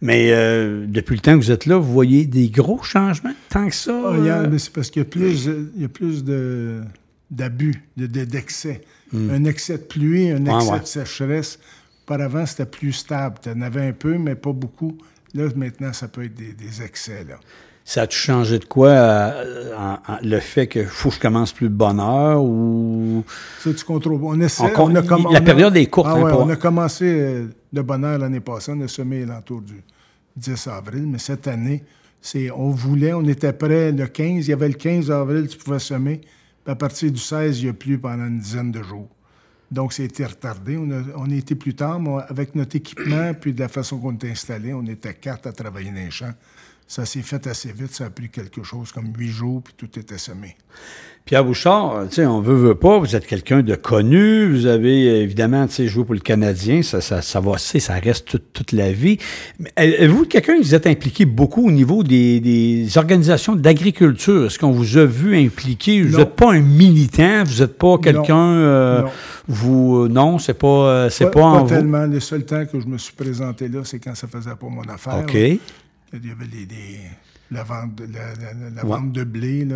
[0.00, 3.68] Mais euh, depuis le temps que vous êtes là, vous voyez des gros changements tant
[3.68, 3.96] que ça?
[4.04, 6.24] Ah, c'est parce qu'il y a plus, il y a plus
[7.30, 8.80] d'abus, d'excès.
[9.12, 9.30] Hmm.
[9.30, 11.60] Un excès de pluie, un excès de sécheresse
[12.12, 13.36] Auparavant, c'était plus stable.
[13.42, 14.98] Tu en avais un peu, mais pas beaucoup.
[15.34, 17.24] Là, maintenant, ça peut être des, excès.
[17.26, 17.36] Là.
[17.86, 21.74] Ça a-tu changé de quoi, euh, le fait que faut que je commence plus de
[21.74, 23.24] bonne heure ou...
[23.60, 24.20] Ça, tu contrôles.
[24.22, 24.70] On essaie.
[25.30, 26.08] la période est courte.
[26.10, 28.72] Ah hein, On a commencé euh, de bonne heure l'année passée.
[28.76, 29.82] On a semé l'entour du
[30.36, 31.06] 10 avril.
[31.06, 31.82] Mais cette année,
[32.20, 34.46] c'est, on voulait, on était prêt le 15.
[34.46, 36.20] Il y avait le 15 avril, tu pouvais semer.
[36.62, 39.08] Puis à partir du 16, il n'y a plus pendant une dizaine de jours.
[39.72, 40.76] Donc, c'était retardé.
[40.76, 44.12] On a, on été plus tard, mais avec notre équipement, puis de la façon qu'on
[44.12, 46.34] était installé, on était quatre à travailler dans les champs.
[46.86, 47.92] Ça s'est fait assez vite.
[47.94, 50.56] Ça a pris quelque chose comme huit jours, puis tout était semé.
[51.24, 55.20] Pierre Bouchard, tu sais, on veut, veut pas, vous êtes quelqu'un de connu, vous avez
[55.22, 58.72] évidemment, tu sais, joué pour le Canadien, ça, ça, ça va, ça reste toute, toute
[58.72, 59.18] la vie.
[59.60, 64.46] Mais vous quelqu'un qui vous êtes impliqué beaucoup au niveau des, des organisations d'agriculture?
[64.46, 66.02] Est-ce qu'on vous a vu impliqué?
[66.02, 69.02] Vous n'êtes pas un militant, vous n'êtes pas quelqu'un, euh,
[69.46, 72.04] vous, non, c'est pas, euh, c'est pas, pas, en tellement.
[72.04, 74.82] Le seul temps que je me suis présenté là, c'est quand ça faisait pas mon
[74.82, 75.20] affaire.
[75.20, 75.34] OK.
[75.34, 75.54] Là.
[76.12, 76.98] Il y avait des
[77.50, 78.90] la vente, de, la, la, la Ouais.
[78.98, 79.66] vente de blé,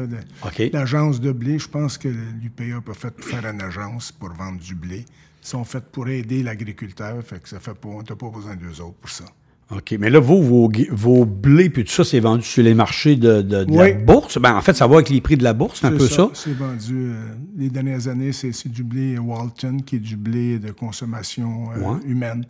[0.72, 1.58] l'agence de blé.
[1.58, 5.04] Je pense que l'UPA peut fait faire une agence pour vendre du blé.
[5.42, 8.56] Ils sont faits pour aider l'agriculteur, fait que ça fait pas, on n'a pas besoin
[8.56, 9.24] d'eux autres pour ça.
[9.70, 9.94] OK.
[9.98, 13.42] Mais là, vous, vos, vos blés puis tout ça, c'est vendu sur les marchés de,
[13.42, 14.38] de, de la bourse?
[14.38, 16.30] Ben, en fait, ça va avec les prix de la bourse, c'est un peu ça.
[16.34, 20.58] C'est vendu, euh, les dernières années, c'est c'est du blé Walton, qui est du blé
[20.58, 22.00] de consommation euh, Ouais.
[22.06, 22.44] humaine.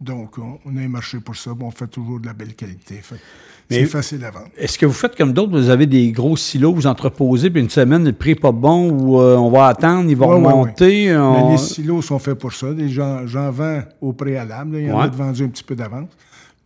[0.00, 2.54] Donc, on, on a un marché pour ça, puis on fait toujours de la belle
[2.54, 2.96] qualité.
[3.02, 3.16] Fait
[3.70, 4.48] Mais- C'est facile à vendre.
[4.56, 7.70] Est-ce que vous faites comme d'autres, vous avez des gros silos, vous entreposez, puis une
[7.70, 10.52] semaine, le prix n'est pas bon, ou euh, on va attendre, il va Ouais, ouais,
[10.52, 11.06] remonter?
[11.08, 12.68] Mais on- les silos sont faits pour ça.
[12.86, 14.74] J'en vends au préalable.
[14.74, 14.80] là.
[14.80, 16.10] Il y en a de vendus un petit peu d'avance.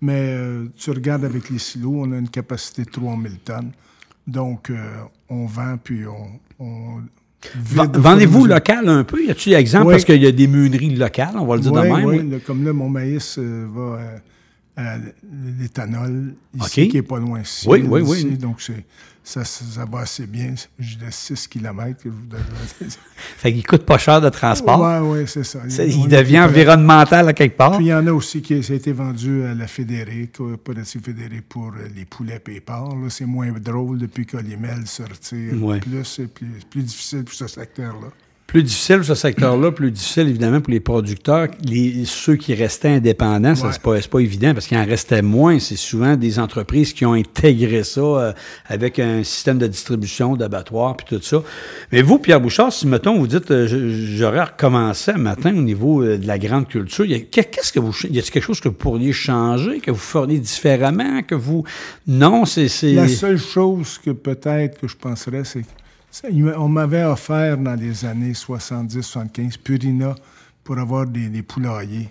[0.03, 3.71] Mais euh, tu regardes avec les silos, on a une capacité de 3000 tonnes.
[4.27, 4.77] Donc, euh,
[5.29, 6.03] on vend, puis
[6.59, 6.97] on...
[7.55, 9.25] Vendez-vous local un peu?
[9.25, 9.87] Y a-t-il exemple?
[9.87, 9.93] Oui.
[9.95, 12.05] Parce qu'il y a des meuneries locales, on va le dire Oui, de même.
[12.05, 14.17] oui, comme là, mon maïs euh, va euh,
[14.77, 14.97] à
[15.59, 17.67] l'éthanol ici, qui est pas loin ici.
[17.69, 18.27] Oui, oui, ici.
[18.31, 18.37] oui.
[18.39, 18.85] Donc, c'est-
[19.23, 20.55] ça, va assez bien.
[20.79, 22.41] J'ai de 6 km que je vous donne.
[23.17, 24.81] Fait qu'il coûte pas cher de transport.
[24.81, 25.61] Oui, oui, c'est ça.
[25.67, 27.77] Il devient environnemental à quelque part.
[27.77, 31.03] Puis il y en a aussi qui ça a été vendu à la Fédérée, coopérative
[31.03, 32.97] Fédérée pour euh, les poulets et les porcs.
[32.97, 35.63] Là, C'est moins drôle depuis qu'Olimel sortir.
[35.63, 35.81] Ouais.
[35.81, 38.09] Plus, c'est plus, plus difficile pour ce secteur-là.
[38.51, 41.47] Plus difficile ce secteur-là, plus difficile évidemment pour les producteurs.
[41.63, 45.61] Les, ceux qui restaient indépendants, ça c'est pas, pas évident parce qu'il en restait moins.
[45.61, 48.33] C'est souvent des entreprises qui ont intégré ça euh,
[48.67, 51.45] avec un système de distribution, d'abattoir, puis tout ça.
[51.93, 53.69] Mais vous, Pierre Bouchard, si mettons vous dites euh,
[54.17, 58.19] j'aurais recommencé un matin au niveau euh, de la grande culture, qu'est-ce que vous y
[58.19, 61.63] a quelque chose que vous pourriez changer, que vous feriez différemment, que vous
[62.09, 65.63] non, c'est La seule chose que peut-être que je penserais, c'est
[66.57, 70.15] on m'avait offert dans les années 70-75 Purina
[70.65, 72.11] pour avoir des, des poulaillers.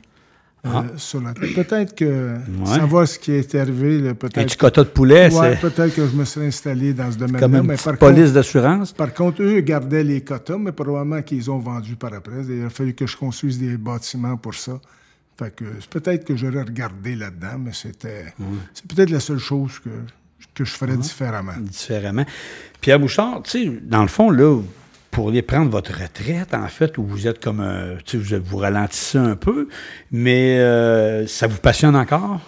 [0.66, 0.84] euh, Ah.
[0.98, 1.54] sur la tête.
[1.56, 2.36] Peut-être que
[2.66, 4.46] savoir ce qui est arrivé, là, un peut-être.
[4.46, 7.28] petit quota de poulet, Ouais, c'est peut-être que je me serais installé dans ce comme
[7.28, 7.60] domaine-là.
[7.60, 8.92] une Mais par police contre, d'assurance.
[8.92, 12.44] par contre, eux gardaient les quotas, mais probablement qu'ils ont vendu par après.
[12.50, 14.82] Il a fallu que je construise des bâtiments pour ça.
[15.38, 18.34] Fait que peut-être que j'aurais regardé là-dedans, mais c'était.
[18.74, 19.90] C'est peut-être la seule chose que,
[20.54, 21.54] que je ferais différemment.
[21.58, 22.25] différemment.
[22.82, 24.65] Pierre Bouchard, tu sais, dans le fond, là, vous
[25.12, 28.58] pourriez prendre votre retraite, en fait, où vous êtes comme, un- tu sais, vous, vous
[28.58, 29.67] ralentissez un peu,
[30.12, 32.39] mais euh, ça vous passionne encore?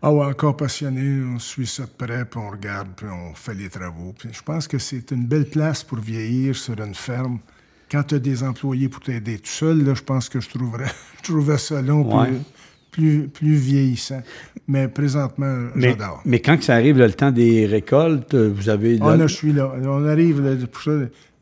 [0.00, 3.54] Ah ouais, encore passionné, on suit ça de près, puis on regarde, puis on fait
[3.54, 4.14] les travaux.
[4.16, 7.38] Puis je pense que c'est une belle place pour vieillir sur une ferme.
[7.90, 10.86] Quand tu as des employés pour t'aider tout seul, là, je pense que je trouverais,
[11.18, 12.30] je trouverais ça long, Ouais.
[12.98, 14.22] Plus, plus vieillissant.
[14.66, 16.20] Mais présentement, Mais, j'adore.
[16.24, 18.98] mais quand ça arrive, là, le temps des récoltes, euh, vous avez...
[19.00, 19.72] Ah, là- là, je suis là.
[19.84, 20.90] On arrive, là, pour ça.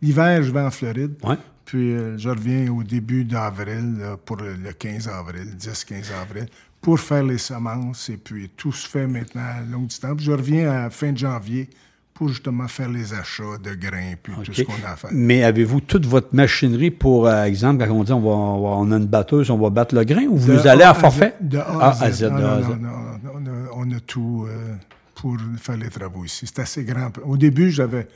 [0.03, 1.15] L'hiver, je vais en Floride.
[1.25, 1.37] Ouais.
[1.65, 6.47] Puis euh, je reviens au début d'avril, là, pour le le 15 avril, 10-15 avril,
[6.81, 8.09] pour faire les semences.
[8.11, 10.17] Et puis tout se fait maintenant à longue distance.
[10.17, 11.69] Puis je reviens à la fin de janvier
[12.17, 15.11] pour justement faire les achats de grains, puis tout ce qu'on a à faire.
[15.13, 18.97] Mais avez-vous toute votre machinerie pour, euh, exemple, quand on dit on, va, on, a
[18.97, 21.35] une batteuse, on va battre le grain, ou vous De allez à forfait?
[21.43, 22.23] De A Ah, à Z.
[22.25, 22.91] Non, non,
[23.35, 24.75] on, a, on a tout euh,
[25.15, 26.47] pour faire les travaux ici.
[26.47, 27.11] C'est assez grand.
[27.23, 28.09] Au début, j'avais,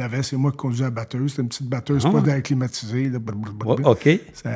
[0.00, 1.30] avait, c'est moi qui conduisais la batteuse.
[1.30, 2.10] C'était une petite batteuse, Ah.
[2.10, 3.08] pas d'air climatisé.
[3.08, 3.90] là, brr, brr, brr, Ouais, brr.
[3.90, 4.08] OK.
[4.32, 4.50] Ça-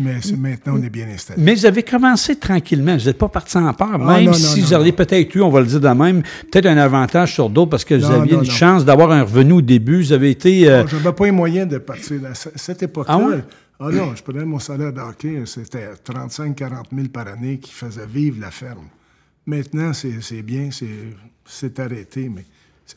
[0.00, 1.42] mais c'est- maintenant, on est bien installé.
[1.42, 2.96] Mais vous avez commencé tranquillement.
[2.96, 3.98] Vous n'êtes pas parti en peur.
[3.98, 5.88] Même Ah, non, si non, vous non, auriez peut-être eu, on va le dire de
[5.88, 9.52] même, peut-être un avantage sur d'autres parce que vous aviez une chance d'avoir un revenu
[9.52, 9.98] au début.
[10.02, 10.68] Vous avez été.
[10.68, 12.20] euh, Je n'avais pas les moyens de partir.
[12.30, 13.44] À ce- cette époque-là, Ah ouais?
[13.80, 18.38] ah non, je prenais mon salaire d'hockey, c'était 35-40 000 par année qui faisait vivre
[18.40, 18.84] la ferme.
[19.46, 20.86] Maintenant, c'est bien, c'est-
[21.44, 22.44] c'est arrêté, mais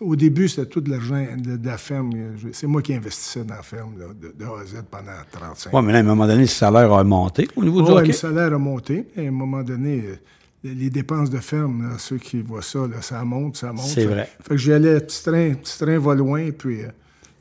[0.02, 2.12] au début, c'était tout de l'argent de, de la ferme.
[2.52, 5.74] C'est moi qui investissais dans la ferme là, de, de A à Z pendant 35
[5.74, 8.08] ouais, mais là, à un moment donné, le salaire a monté au niveau du hockey.
[8.08, 9.08] le salaire a monté.
[9.18, 10.16] Et à un moment donné, euh,
[10.64, 13.86] les dépenses de ferme, là, ceux qui voient ça, là, ça monte, ça monte.
[13.86, 14.30] C'est vrai.
[14.44, 16.90] Fait que j'y allais, petit train, petit train va loin, puis euh,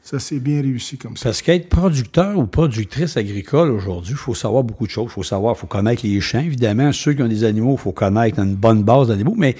[0.02, 1.24] ça s'est bien réussi comme ça.
[1.24, 5.08] Parce qu'être producteur ou productrice agricole aujourd'hui, il faut savoir beaucoup de choses.
[5.10, 6.92] Il faut savoir, il faut connaître les champs, évidemment.
[6.92, 9.54] Ceux qui ont des animaux, il faut connaître une bonne base d'animaux, mais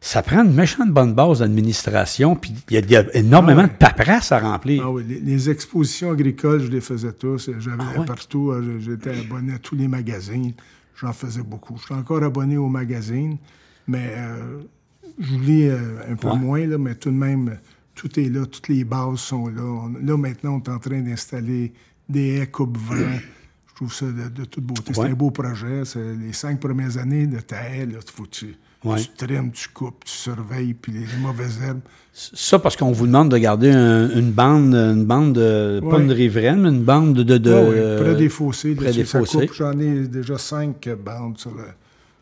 [0.00, 3.62] ça prend une méchante bonne base d'administration, puis il y, a- il y a énormément
[3.62, 3.70] Ah ouais.
[3.72, 4.82] de paperasse à remplir.
[4.86, 7.50] Ah oui, les, les expositions agricoles, je les faisais tous.
[7.58, 8.06] J'avais Ah ouais?
[8.06, 10.52] partout, euh, j'étais abonné à tous les magazines.
[11.00, 11.76] J'en faisais beaucoup.
[11.78, 13.36] Je suis encore abonné aux magazines,
[13.86, 14.60] mais euh,
[15.18, 15.78] je lis euh,
[16.10, 16.38] un peu Ouais.
[16.38, 17.58] moins, là, mais tout de même,
[17.94, 19.62] tout est là, toutes les bases sont là.
[19.62, 21.72] On- là, maintenant, on est en train d'installer
[22.08, 22.94] des haies coupe-vent.
[23.68, 24.92] je trouve ça de, de toute beauté.
[24.94, 25.84] C'est un beau projet.
[25.84, 29.00] C'est les cinq premières années de ta haie, là, faut tu, Ouais.
[29.00, 31.80] tu trimes, tu coupes, tu surveilles, puis les, les mauvaises herbes.
[32.12, 36.02] Ça, parce qu'on vous demande de garder un- une bande, une bande de, pas Ouais.
[36.02, 37.36] une riveraine, mais une bande de...
[37.38, 38.74] de, Ouais, ouais, près des fossés.
[38.74, 39.50] près des fossés.
[39.54, 41.64] J'en ai déjà cinq bandes sur le,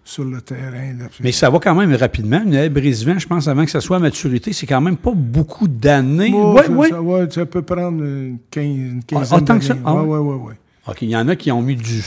[0.04, 0.94] sur le terrain.
[0.98, 2.42] là, Mais ça va quand même rapidement.
[2.44, 5.12] Une haie brise-vent, je pense, avant que ça soit à maturité, c'est quand même pas
[5.14, 6.32] beaucoup d'années.
[6.32, 7.26] Ouais, Ouais, ça, ouais.
[7.26, 9.74] ouais, peut prendre une, quinze, une quinzaine Ah, que ça?
[9.74, 9.82] d'années.
[9.84, 10.18] Ah ouais, ouais?
[10.18, 10.54] ouais, ouais, ouais.
[10.88, 12.02] OK, il y en a qui ont mis du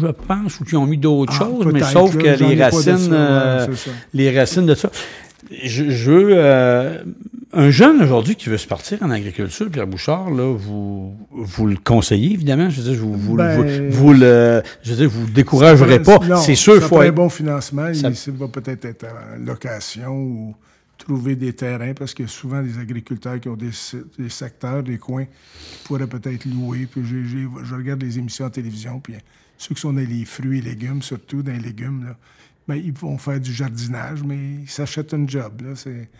[0.00, 3.10] je pense, ou qui ont mis d'autres Ah, choses, mais sauf que les racines, ça,
[3.10, 3.66] ouais, euh,
[4.14, 4.90] les racines de ça.
[5.64, 6.98] Je, je veux euh,
[7.54, 11.76] un jeune aujourd'hui qui veut se partir en agriculture, Pierre Bouchard, là, vous, vous le
[11.82, 12.68] conseillez évidemment.
[12.68, 16.00] Je veux dire, vous, vous, Ben, vous, vous le, je veux dire, vous le découragerez
[16.02, 16.18] pas.
[16.36, 17.94] C'est sûr, il faut un bon financement.
[17.94, 20.54] Ça- Il, il va peut-être être en location ou
[21.08, 24.28] trouver des terrains parce qu'il y a souvent des agriculteurs qui ont des, se- des
[24.28, 26.86] secteurs, des coins qui pourraient peut-être louer.
[26.90, 29.14] Puis je regarde les émissions à télévision, puis
[29.56, 32.16] ceux qui sont dans les fruits et légumes, surtout dans les légumes, là,
[32.68, 35.62] ben, ils vont faire du jardinage, mais ils s'achètent un job.
[35.62, 36.10] Là, c'est,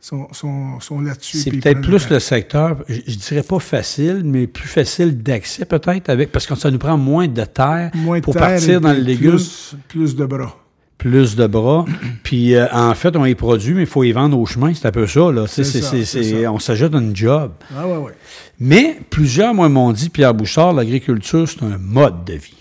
[0.00, 1.36] sont, sont, sont là-dessus.
[1.38, 6.08] C'est peut-être plus le secteur, je, je dirais pas facile, mais plus facile d'accès peut-être
[6.08, 8.92] avec, parce que ça nous prend moins de terre Moins pour terre et partir dans
[8.94, 9.32] le légume.
[9.32, 10.56] Plus, plus de bras.
[10.98, 11.84] Plus de bras.
[12.24, 14.74] Puis euh, en fait, on les produit, mais il faut les vendre au chemin.
[14.74, 15.30] C'est un peu ça.
[15.32, 15.46] Là.
[15.46, 16.52] C'est c'est- c'est- c'est c'est- ça.
[16.52, 17.52] on s'ajoute un job.
[17.76, 18.12] Ah ouais, ouais.
[18.58, 22.54] Mais plusieurs, moi, m'ont dit, Pierre Bouchard, l'agriculture, c'est un mode de vie.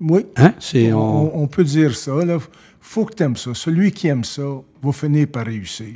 [0.00, 0.26] Oui.
[0.36, 0.54] Hein?
[0.58, 2.12] C'est, on- On, on peut dire ça.
[2.22, 2.38] Il
[2.80, 3.50] faut que tu aimes ça.
[3.54, 4.42] Celui qui aime ça
[4.82, 5.94] va finir par réussir.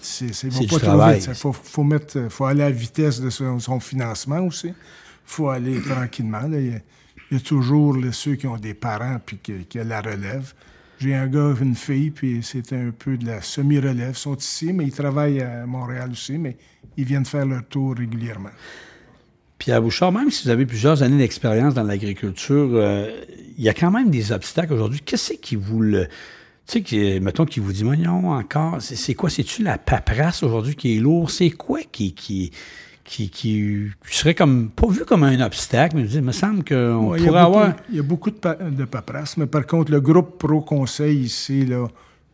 [0.00, 1.20] C'est, c'est, du pas trop travail.
[1.28, 4.68] Il faut, faut, mettre, faut aller à la vitesse de son, son financement aussi.
[4.68, 4.74] Il
[5.26, 6.40] faut aller tranquillement.
[6.48, 6.58] là.
[6.58, 6.82] Il,
[7.30, 10.52] il y a toujours ceux qui ont des parents puis qui, qui la relève.
[10.98, 14.10] J'ai un gars, une fille, puis c'est un peu de la semi-relève.
[14.10, 16.56] Ils sont ici, mais ils travaillent à Montréal aussi, mais
[16.96, 18.50] ils viennent faire leur tour régulièrement.
[19.56, 23.24] Pierre Bouchard, même si vous avez plusieurs années d'expérience dans l'agriculture, euh,
[23.56, 25.00] il y a quand même des obstacles aujourd'hui.
[25.00, 26.06] Qu'est-ce qui vous le.
[26.66, 29.28] Tu sais, qui, mettons, qui vous dit, non, encore, c'est, quoi?
[29.28, 31.30] C'est-tu la paperasse aujourd'hui qui est lourde?
[31.30, 32.52] C'est quoi qui,
[33.10, 37.08] qui, qui, qui serait comme, pas vu comme un obstacle, mais il me semble qu'on
[37.08, 37.72] Ouais, pourrait beaucoup- avoir.
[37.90, 41.18] Il y a beaucoup de, pa- de paperasse, mais par contre, le groupe Pro Conseil
[41.24, 41.88] ici, là,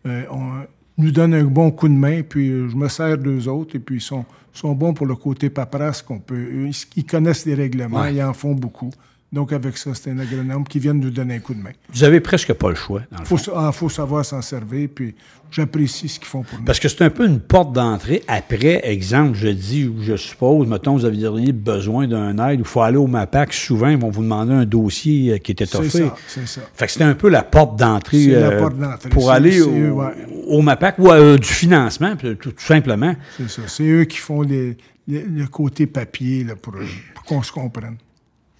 [0.06, 0.66] euh, on-
[0.98, 3.78] nous donne un bon coup de main, puis euh, je me sers d'eux autres, et
[3.78, 6.66] puis ils sont, sont bons pour le côté paperasse qu'on peut.
[6.66, 8.14] Ils, ils connaissent les règlements, Ouais.
[8.14, 8.90] ils en font beaucoup.
[9.32, 11.72] Donc, avec ça, c'est un agronome qui vient de nous donner un coup de main.
[11.92, 15.14] Vous avez presque pas le choix, Il faut, ah, faut savoir s'en servir, puis
[15.50, 16.64] j'apprécie ce qu'ils font pour nous.
[16.64, 18.22] Parce que c'est un peu une porte d'entrée.
[18.28, 22.82] Après, exemple, je dis ou je suppose, mettons, vous aviez besoin d'un aide, il faut
[22.82, 23.52] aller au MAPAC.
[23.52, 25.88] Souvent, ils vont vous demander un dossier euh, qui est c'est étoffé.
[26.06, 26.60] ça, c'est ça.
[26.72, 28.68] Fait que c'était un peu la porte d'entrée C'est euh,
[29.10, 30.12] pour C'est- aller c'est au, eux, ouais.
[30.46, 33.14] au MAPAC ou euh, du financement, puis tout, tout simplement.
[33.36, 33.62] C'est ça.
[33.66, 34.76] C'est eux qui font les-
[35.08, 36.74] les- le côté papier là, pour,
[37.14, 37.96] pour qu'on se comprenne.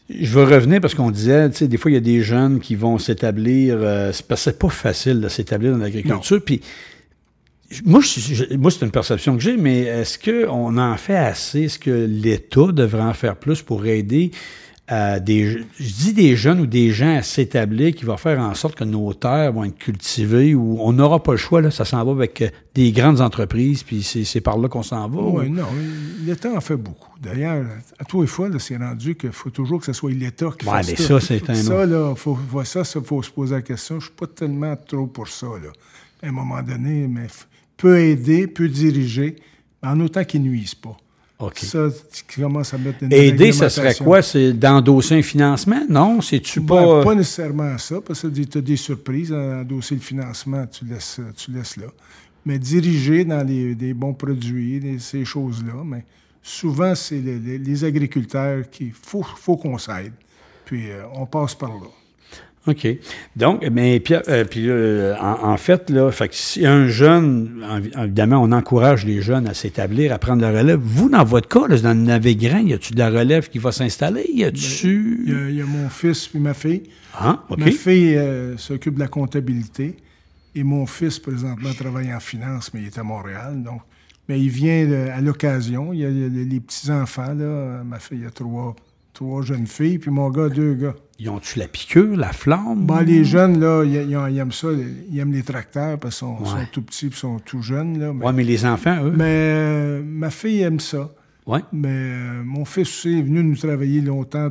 [0.08, 2.60] Je veux revenir parce qu'on disait, tu sais, des fois, il y a des jeunes
[2.60, 3.76] qui vont s'établir.
[3.80, 6.40] euh, parce que c'est pas facile de s'établir dans l'agriculture.
[6.44, 6.60] Puis,
[7.84, 11.62] moi, je- moi, c'est une perception que j'ai, mais est-ce qu'on en fait assez?
[11.62, 14.30] Est-ce que l'État devrait en faire plus pour aider
[14.88, 18.76] des, je dis des jeunes ou des gens à s'établir qui vont faire en sorte
[18.76, 22.04] que nos terres vont être cultivées ou on n'aura pas le choix, là, ça s'en
[22.04, 25.20] va avec euh, des grandes entreprises, puis c'est par là qu'on s'en va.
[25.22, 25.66] Oui, ou- non,
[26.24, 27.10] l'État en fait beaucoup.
[27.20, 27.66] D'ailleurs,
[27.98, 30.66] à tous les fois, là, c'est rendu qu'il faut toujours que ce soit l'État qui
[30.66, 33.54] Ouais, fasse mais ça, c'est un Ça, là, faut, faut- ça, ça, faut se poser
[33.56, 33.98] la question.
[33.98, 35.70] Je suis pas tellement trop pour ça, là.
[36.22, 37.26] À un moment donné, mais
[37.76, 39.36] peut aider, peut diriger,
[39.82, 40.96] en autant qu'il nuise pas.
[41.56, 44.22] Ça, tu commences à mettre une Aider, ça serait quoi?
[44.22, 45.82] C'est d'endosser un financement?
[45.88, 46.20] Non?
[46.22, 47.04] C'est-tu Ben, pas...
[47.04, 51.50] pas nécessairement ça, parce que tu as des surprises endosser le financement, tu laisses, tu
[51.50, 51.86] laisses là.
[52.46, 56.04] Mais diriger dans les, des bons produits, ces choses-là, mais
[56.42, 60.12] souvent, c'est les agriculteurs qui faut, faut qu'on s'aide.
[60.64, 61.88] Puis euh, on passe par là.
[62.66, 62.86] OK.
[63.36, 67.64] Donc, mais Pierre, euh, puis euh, en, en fait, là, fait que si un jeune,
[67.68, 70.80] en- évidemment, on encourage les jeunes à s'établir, à prendre la relève.
[70.82, 73.70] Vous, dans votre cas, là, dans le Navégrain, y a-tu de la relève qui va
[73.72, 74.24] s'installer?
[74.32, 75.24] Y y, a-tu...
[75.26, 76.82] il y a mon fils puis ma fille.
[77.14, 77.58] Ah, OK.
[77.58, 79.96] Ma fille euh, s'occupe de la comptabilité
[80.54, 83.62] et mon fils, présentement, travaille en finance, mais il est à Montréal.
[83.62, 83.82] Donc,
[84.28, 85.92] mais il vient euh, à l'occasion.
[85.92, 87.82] Il y a, y les petits-enfants, là.
[87.84, 88.74] Ma fille a trois,
[89.16, 90.94] trois jeunes filles, puis mon gars, deux gars.
[91.18, 92.84] Ils ont-tu la piqûre, la flamme?
[92.86, 94.68] Ben, les jeunes, là, ils, aiment ça.
[95.10, 96.48] Ils aiment les tracteurs parce qu'ils sont, Ouais.
[96.48, 97.98] sont tout petits et sont tout jeunes.
[97.98, 99.12] Là, mais Ouais, mais les enfants, eux?
[99.16, 101.10] mais, euh, ma fille aime ça.
[101.46, 101.60] Ouais.
[101.72, 104.50] Mais euh, mon fils aussi est venu nous travailler longtemps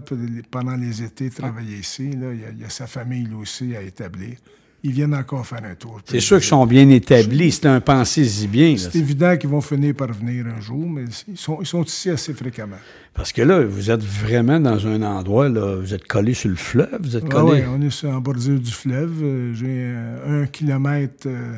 [0.49, 2.09] pendant les étés, travailler ici.
[2.11, 2.33] Là.
[2.33, 4.37] Il, y a, a sa famille, lui aussi, à établir.
[4.85, 5.99] Ils viennent encore faire un tour.
[6.05, 7.51] C'est sûr qu'ils sont bien établis.
[7.51, 8.75] C'est un pensée bien.
[8.77, 12.11] C'est évident qu'ils vont finir par venir un jour, mais ils sont, ils sont ici
[12.11, 12.77] assez fréquemment.
[13.11, 16.55] Parce que là, vous êtes vraiment dans un endroit, là, vous êtes collé sur le
[16.55, 17.63] fleuve, vous êtes collé...
[17.63, 19.23] oui, on est sur, en bordure du fleuve.
[19.23, 19.95] Euh, J'ai
[20.27, 21.57] un kilomètre euh,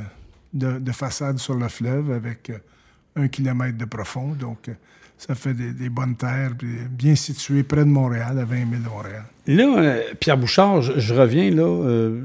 [0.54, 2.58] de, de façade sur le fleuve avec euh,
[3.18, 4.34] un kilomètre de profond.
[4.39, 4.74] Donc, euh,
[5.18, 8.70] ça fait des, des bonnes terres, puis bien situé près de Montréal, à 20 000
[8.84, 9.24] de Montréal.
[9.47, 12.22] Là, euh, Pierre Bouchard, je, je reviens, là, euh,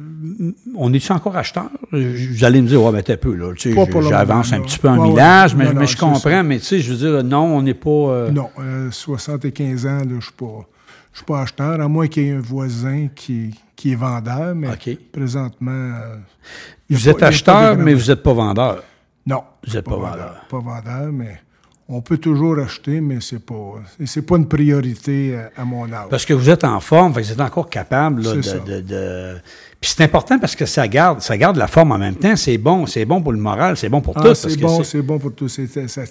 [0.76, 1.70] on est-tu encore acheteur?
[1.90, 4.88] Vous allez me dire, ouais, mais t'es peu, là, tu sais, j'avance un petit peu
[4.90, 5.14] en Ouais,
[5.56, 7.72] mais, Non, mais non, je comprends, mais tu sais, je veux dire, non, on n'est
[7.74, 7.88] pas...
[7.90, 10.68] euh, Non, euh, 75 ans, là, je ne suis pas,
[11.12, 14.54] je suis pas acheteur, à moins qu'il y ait un voisin qui, qui est vendeur,
[14.54, 14.68] mais
[15.12, 15.92] présentement...
[16.90, 18.82] Vous êtes pas acheteur, mais vous n'êtes pas vendeur.
[19.26, 20.44] Non, Vous êtes pas vendeur.
[20.48, 21.40] Pas vendeur, mais
[21.88, 26.08] on peut toujours acheter, mais c'est pas c'est pas une priorité à, à mon âge.
[26.10, 28.58] Parce que vous êtes en forme, vous êtes encore capable là, de, ça.
[28.58, 29.36] de- de-
[29.80, 32.34] Puis c'est important parce que ça garde, ça garde la forme en même temps.
[32.36, 34.34] C'est bon, c'est bon pour le moral, c'est bon pour Ah, tout.
[34.34, 35.48] c'est bon, c'est- c'est bon pour tout.
[35.48, 36.02] Ça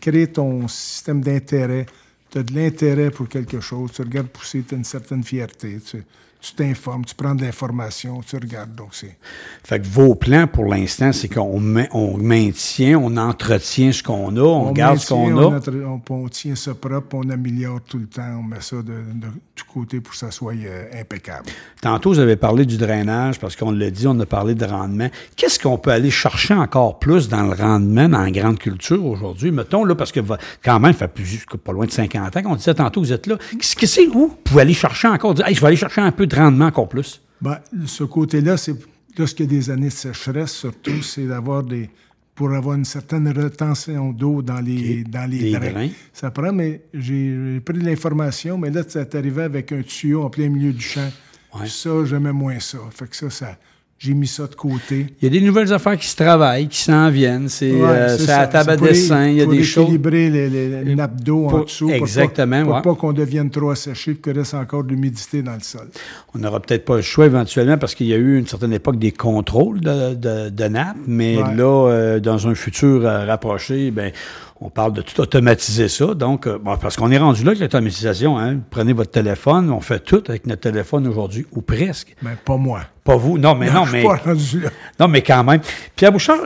[0.00, 1.84] crée ton système d'intérêt.
[2.30, 3.90] Tu as de l'intérêt pour quelque chose.
[3.92, 5.78] Tu regardes pousser, tu as une certaine fierté.
[5.84, 6.02] Tu
[6.40, 8.74] tu t'informes, tu prends de l'information, tu regardes.
[8.74, 9.16] Donc, c'est.
[9.64, 11.60] Fait que vos plans pour l'instant, c'est qu'on
[11.92, 15.60] on maintient, on entretient ce qu'on a, on, garde ce qu'on a.
[15.84, 19.26] On, on- tient ça propre, on améliore tout le temps, on met ça de, de
[19.54, 21.46] tout côté pour que ça soit euh, impeccable.
[21.80, 25.08] Tantôt, vous avez parlé du drainage parce qu'on l'a dit, on a parlé de rendement.
[25.36, 29.50] Qu'est-ce qu'on peut aller chercher encore plus dans le rendement, dans la grande culture aujourd'hui?
[29.50, 30.20] Mettons, là, parce que
[30.62, 33.26] quand même, ça fait plus, pas loin de 50 ans qu'on disait tantôt, vous êtes
[33.26, 33.36] là.
[33.52, 34.28] Qu'est-ce que c'est où?
[34.28, 36.66] Vous pouvez aller chercher encore, dire, hey, je vais aller chercher un peu de rendement
[36.66, 37.20] encore plus.
[37.40, 38.74] Ben, ce côté-là, c'est
[39.16, 41.90] lorsqu'il y a des années de sécheresse, surtout, c'est d'avoir des
[42.34, 45.10] pour avoir une certaine rétention d'eau dans les, OK.
[45.10, 45.72] dans les drains.
[45.72, 45.88] drains.
[46.12, 50.22] Ça prend, mais j'ai j'ai pris de l'information, mais là, ça t'arrivait avec un tuyau
[50.22, 51.10] en plein milieu du champ.
[51.58, 51.66] Ouais.
[51.66, 52.78] Ça, j'aimais moins ça.
[52.92, 53.58] Fait que ça, ça
[53.98, 55.06] j'ai mis ça de côté.
[55.20, 57.48] Il y a des nouvelles affaires qui se travaillent, qui s'en viennent.
[57.48, 59.84] C'est Ouais, euh, à table à pour dessin, il y a pour des choses.
[59.84, 61.86] équilibrer les, les- les nappes d'eau en Pour- dessous.
[61.88, 62.82] pour pas- exactement, Pour ouais.
[62.82, 65.88] pas qu'on devienne trop asséché et qu'il reste encore de l'humidité dans le sol.
[66.34, 68.98] On n'aura peut-être pas le choix éventuellement parce qu'il y a eu une certaine époque
[69.00, 71.56] des contrôles de, de, de nappes, mais Ouais.
[71.56, 74.12] là, euh, dans un futur euh, rapproché, ben,
[74.60, 76.14] on parle de tout automatiser ça.
[76.14, 78.38] Donc, euh, bon, parce qu'on est rendu là avec l'automatisation.
[78.38, 78.58] Hein?
[78.70, 82.16] Prenez votre téléphone, on fait tout avec notre téléphone aujourd'hui, ou presque.
[82.22, 82.80] Mais pas moi.
[83.04, 84.70] Pas vous, non, mais non, je mais, suis pas rendu là.
[84.98, 85.60] non, mais quand même.
[85.94, 86.38] Pierre Bouchard,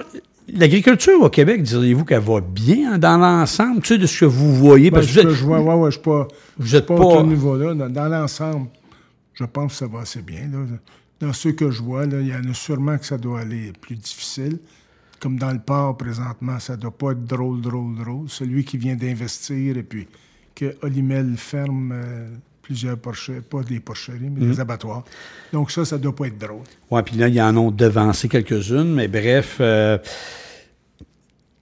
[0.52, 4.54] l'agriculture au Québec, diriez-vous qu'elle va bien dans l'ensemble, tu sais, de ce que vous
[4.54, 4.90] voyez?
[4.90, 6.86] Ben, Parce que je, vous êtes- je vois, ouais, ouais, je suis pas, Vous êtes
[6.86, 7.74] pas, pas- à ce niveau-là.
[7.74, 8.68] Dans, dans l'ensemble,
[9.34, 10.40] je pense que ça va assez bien.
[10.52, 10.58] là.
[11.20, 13.94] Dans ceux que je vois, il y en a sûrement que ça doit aller plus
[13.96, 14.58] difficile.
[15.22, 18.28] Comme dans le port, présentement, ça doit pas être drôle, drôle, drôle.
[18.28, 20.08] Celui qui vient d'investir et puis
[20.52, 22.28] que Olimel ferme euh,
[22.60, 25.04] plusieurs porcheries, pas des porcheries, mais des abattoirs.
[25.52, 26.64] Donc ça, ça doit pas être drôle.
[26.90, 29.58] Oui, puis là, il y en a devancé quelques-unes, mais bref.
[29.60, 29.96] euh,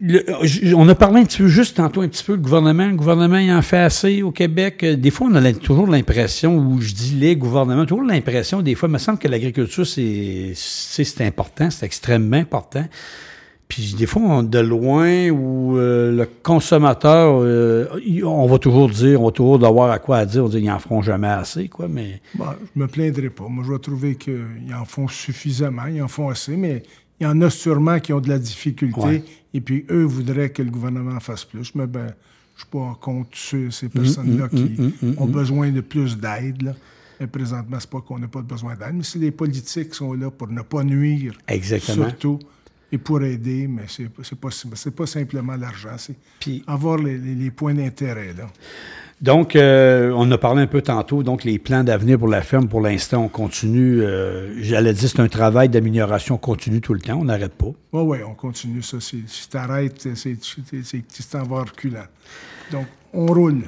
[0.01, 2.87] le- on a parlé un petit peu, juste tantôt, un petit peu, le gouvernement.
[2.87, 4.83] Le gouvernement, il en fait assez au Québec.
[4.83, 8.75] Euh, Des fois, on a toujours l'impression, ou je dis les gouvernements, toujours l'impression, des
[8.75, 10.55] fois, il me semble que l'agriculture, c'est
[11.21, 12.87] important, c'est extrêmement important.
[13.71, 17.87] Puis des fois, on- de loin, où euh, le consommateur, euh,
[18.25, 20.61] on va toujours dire, on va toujours avoir à quoi à dire, on va dire,
[20.61, 22.21] ils en feront jamais assez, quoi, mais...
[22.35, 22.45] Bon,
[22.75, 23.49] je me plaindrai pas.
[23.49, 26.83] Moi, je vais trouver qu'ils en font suffisamment, ils en font assez, mais
[27.19, 29.01] il y en a sûrement qui ont de la difficulté.
[29.01, 29.23] Ouais.
[29.55, 31.73] Et puis, eux voudraient que le gouvernement fasse plus.
[31.75, 32.13] Mais ben,
[32.57, 34.77] je suis pas contre ceux- ces personnes-là qui
[35.17, 36.63] ont besoin de plus d'aide.
[36.63, 36.73] là.
[37.21, 40.15] Mais présentement, c'est pas qu'on n'a pas besoin d'aide, mais c'est les politiques qui sont
[40.15, 41.35] là pour ne pas nuire.
[41.49, 42.09] Exactement.
[42.09, 42.39] Surtout.
[42.93, 44.49] Et pour aider, mais c'est pas,
[44.97, 48.35] pas simplement l'argent, c'est Puis- avoir les, les- les points d'intérêt.
[48.37, 48.49] là.
[49.21, 52.69] Donc, euh, on a parlé un peu tantôt, donc les plans d'avenir pour la ferme,
[52.69, 54.01] pour l'instant, on continue.
[54.01, 57.67] euh, J'allais dire, c'est un travail d'amélioration continue tout le temps, on n'arrête pas.
[57.93, 58.99] Oui, oui, on continue ça.
[58.99, 60.37] Si tu arrêtes, c'est
[61.31, 62.07] t'en vas reculant.
[62.73, 63.63] Donc, on roule.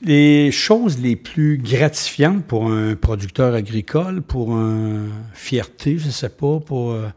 [0.00, 6.28] Les choses les plus gratifiantes pour un producteur agricole, pour un fierté, je ne sais
[6.30, 6.92] pas, pour...
[6.92, 7.08] euh,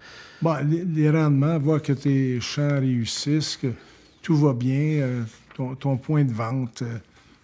[0.42, 3.68] Bon, les, les rendements, voir que tes champs réussissent, que
[4.22, 5.22] tout va bien, euh,
[5.56, 6.98] ton, ton point de vente, euh,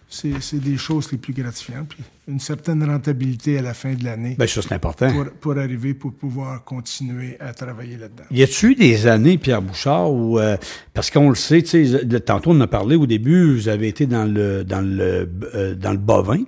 [0.08, 1.88] c'est des choses les plus gratifiantes.
[1.88, 5.12] Puis une certaine rentabilité à la fin de l'année ben ça, c'est important.
[5.12, 8.24] pour, pour arriver, pour pouvoir continuer à travailler là-dedans.
[8.30, 10.56] Y a-tu eu des années, Pierre Bouchard, où, euh,
[10.94, 11.86] parce qu'on le sait, tu
[12.24, 15.28] tantôt on en a parlé au début, vous avez été dans le dans le
[15.74, 16.42] dans le bovin.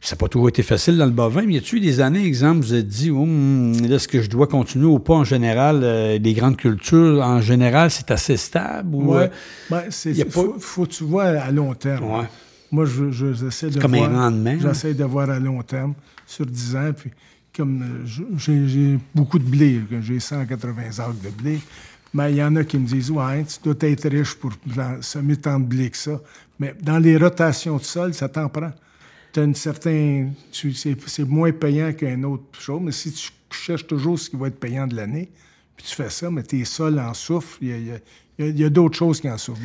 [0.00, 2.60] Ça n'a pas toujours été facile dans le bovin, mais y eu des années, exemple,
[2.60, 5.80] vous vous êtes dit, là, est-ce que je dois continuer ou pas en général?
[5.82, 8.94] euh, les grandes cultures, en général, c'est assez stable?
[8.94, 9.24] Ou, Ouais.
[9.24, 9.28] euh,
[9.70, 12.04] Ben, c'est, faut, faut tu vois à long terme.
[12.12, 12.26] Ouais.
[12.70, 13.10] Moi, je,
[13.70, 14.12] de comme un voir.
[14.12, 14.58] rendement, hein?
[14.60, 15.94] J'essaie de voir à long terme,
[16.26, 16.92] sur 10 ans.
[16.96, 17.10] Puis
[17.56, 21.58] comme euh, j'ai beaucoup de blé, j'ai 180 acres de blé,
[22.14, 24.52] mais il y en a qui me disent Ouais, tu dois être riche pour
[25.00, 26.20] semer tant de blé que ça.
[26.60, 28.70] Mais dans les rotations de sol, ça t'en prend.
[29.32, 30.34] Tu as une certaine.
[30.52, 34.58] C'est moins payant qu'un autre chose, mais si tu cherches toujours ce qui va être
[34.58, 35.30] payant de l'année,
[35.76, 38.00] puis tu fais ça, mais tes sols en souffrent, il
[38.38, 39.60] y a, d'autres choses qui en souffrent.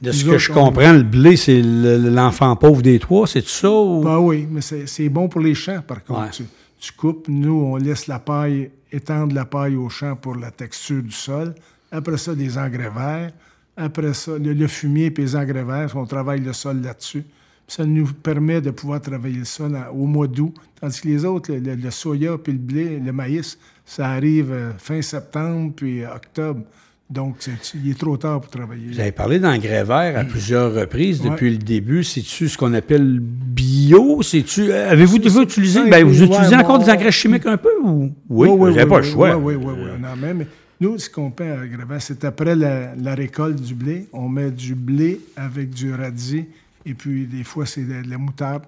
[0.00, 3.70] De ce que je comprends, le blé, c'est l'enfant pauvre des toits, c'est tout ça?
[3.70, 4.02] Ou...
[4.02, 6.42] Ben oui, mais c'est bon pour les champs, par contre.
[6.80, 11.02] Tu, coupes, nous, on laisse la paille, étendre la paille au champ pour la texture
[11.02, 11.54] du sol.
[11.90, 13.32] Après ça, des engrais verts.
[13.76, 17.24] Après ça, le, fumier et les engrais verts, on travaille le sol là-dessus.
[17.68, 20.54] Ça nous permet de pouvoir travailler le sol au mois d'août.
[20.80, 25.02] Tandis que les autres, le, soya puis le blé, le maïs, ça arrive euh, fin
[25.02, 26.62] septembre puis octobre.
[27.10, 27.36] Donc,
[27.74, 28.88] il est trop tard pour travailler.
[28.92, 32.04] Vous avez parlé d'engrais verts à plusieurs reprises depuis le début.
[32.04, 34.20] C'est-tu ce qu'on appelle bio?
[34.22, 34.70] C'est-tu.
[34.72, 35.88] Avez-vous utilisé.
[35.88, 38.10] Ben, vous utilisez encore des engrais chimiques un peu ou?
[38.28, 39.36] Oui, oui, oui, pas le choix.
[39.36, 39.90] Oui, oui, oui.
[39.98, 40.44] Non, même,
[40.80, 45.20] nous, ce qu'on fait à c'est après la, récolte du blé, on met du blé
[45.34, 46.44] avec du radis,
[46.88, 48.64] et puis des fois, c'est de, la moutarde.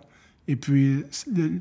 [0.46, 1.04] Et puis,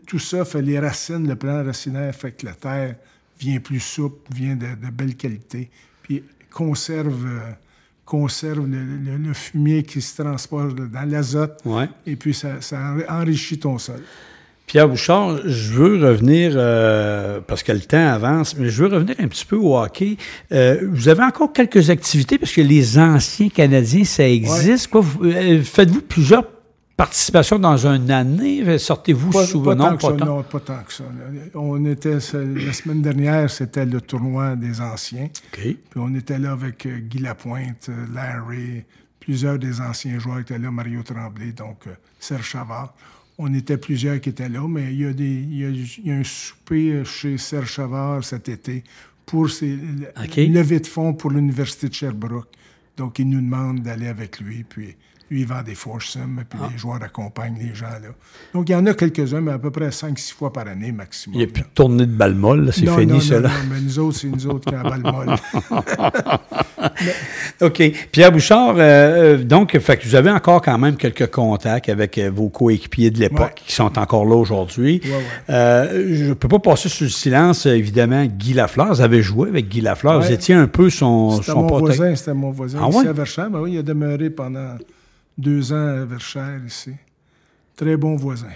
[0.06, 2.96] tout ça fait les racines, le plan racinaire fait que la terre
[3.40, 5.70] vient plus souple, vient de, de belle qualité.
[6.04, 7.28] Puis, conserve,
[8.04, 11.64] conserve le, fumier qui se transporte dans l'azote.
[12.06, 12.58] Et puis, ça,
[13.08, 14.02] enrichit ton sol.
[14.70, 19.16] Pierre Bouchard, je veux revenir, euh, parce que le temps avance, mais je veux revenir
[19.18, 20.16] un petit peu au hockey.
[20.52, 24.92] Euh, vous avez encore quelques activités, parce que les anciens Canadiens, ça existe.
[25.24, 26.44] Euh, faites-vous plusieurs
[26.96, 28.78] participation dans une année?
[28.78, 29.74] Sortez-vous souvent?
[29.74, 30.26] non, pas, tant.
[30.26, 31.06] non, pas tant que ça.
[31.56, 35.30] On était, la semaine dernière, c'était le tournoi des anciens.
[35.52, 38.84] Puis on était là avec Guy Lapointe, Larry,
[39.20, 41.86] plusieurs des anciens joueurs étaient là, Mario Tremblay, donc
[42.20, 42.94] Serge Chavard.
[43.42, 46.24] On était plusieurs qui étaient là, mais il y a, des, il y a, un
[46.26, 48.84] souper chez Serge Chavard cet été
[49.26, 49.78] pour ses,
[50.36, 52.50] une levée de fonds pour l'Université de Sherbrooke.
[52.98, 54.66] Donc, il nous demande d'aller avec lui.
[54.68, 54.98] Puis
[55.30, 56.70] lui, il vend des foursomes, puis ah.
[56.72, 57.86] les joueurs accompagnent les gens.
[57.86, 58.10] Là.
[58.54, 61.36] Donc, il y en a quelques-uns, mais à peu près 5-6 fois par année maximum.
[61.36, 63.40] Il n'y a plus de tournée de balle molle, c'est fini, ça.
[63.40, 65.36] Non, mais nous autres, c'est nous autres qui avons balle molle.
[67.62, 67.92] OK.
[68.12, 72.18] Pierre Bouchard, euh, euh, donc, fait que vous avez encore quand même quelques contacts avec
[72.18, 75.02] euh, vos coéquipiers de l'époque qui sont encore là aujourd'hui.
[75.48, 78.88] je ne peux pas passer sous le silence, évidemment, Guy Lafleur.
[78.88, 80.22] Vous avez joué avec Guy Lafleur.
[80.22, 82.80] Vous étiez un peu son, son mon voisin, C'était mon voisin.
[82.82, 83.50] Ah, ici à Verchères.
[83.50, 84.76] Ben oui, il a demeuré pendant
[85.40, 86.92] deux ans à Verchères ici.
[87.76, 88.52] Très bon voisin.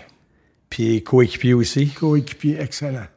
[0.69, 1.87] Puis coéquipier aussi?
[1.87, 3.07] Coéquipier excellent.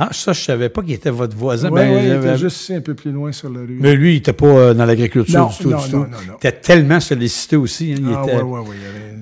[0.00, 1.70] Ah, ça, je savais pas qu'il était votre voisin.
[1.70, 3.78] Oui, ben, il était juste ici, un peu plus loin sur la rue.
[3.80, 5.70] Mais lui, il n'était pas euh, dans l'agriculture du tout.
[5.70, 6.06] Non, non, non,
[6.42, 7.94] Il était tellement sollicité aussi.
[7.94, 8.76] Hein, ah, oui, oui, oui.
[8.80, 9.16] Il avait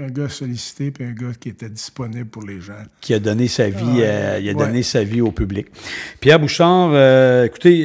[0.00, 2.72] un gars sollicité puis un gars qui était disponible pour les gens.
[3.00, 5.66] Qui a donné sa vie, ah, euh, il a donné sa vie au public.
[6.20, 7.84] Pierre Bouchard, euh, écoutez,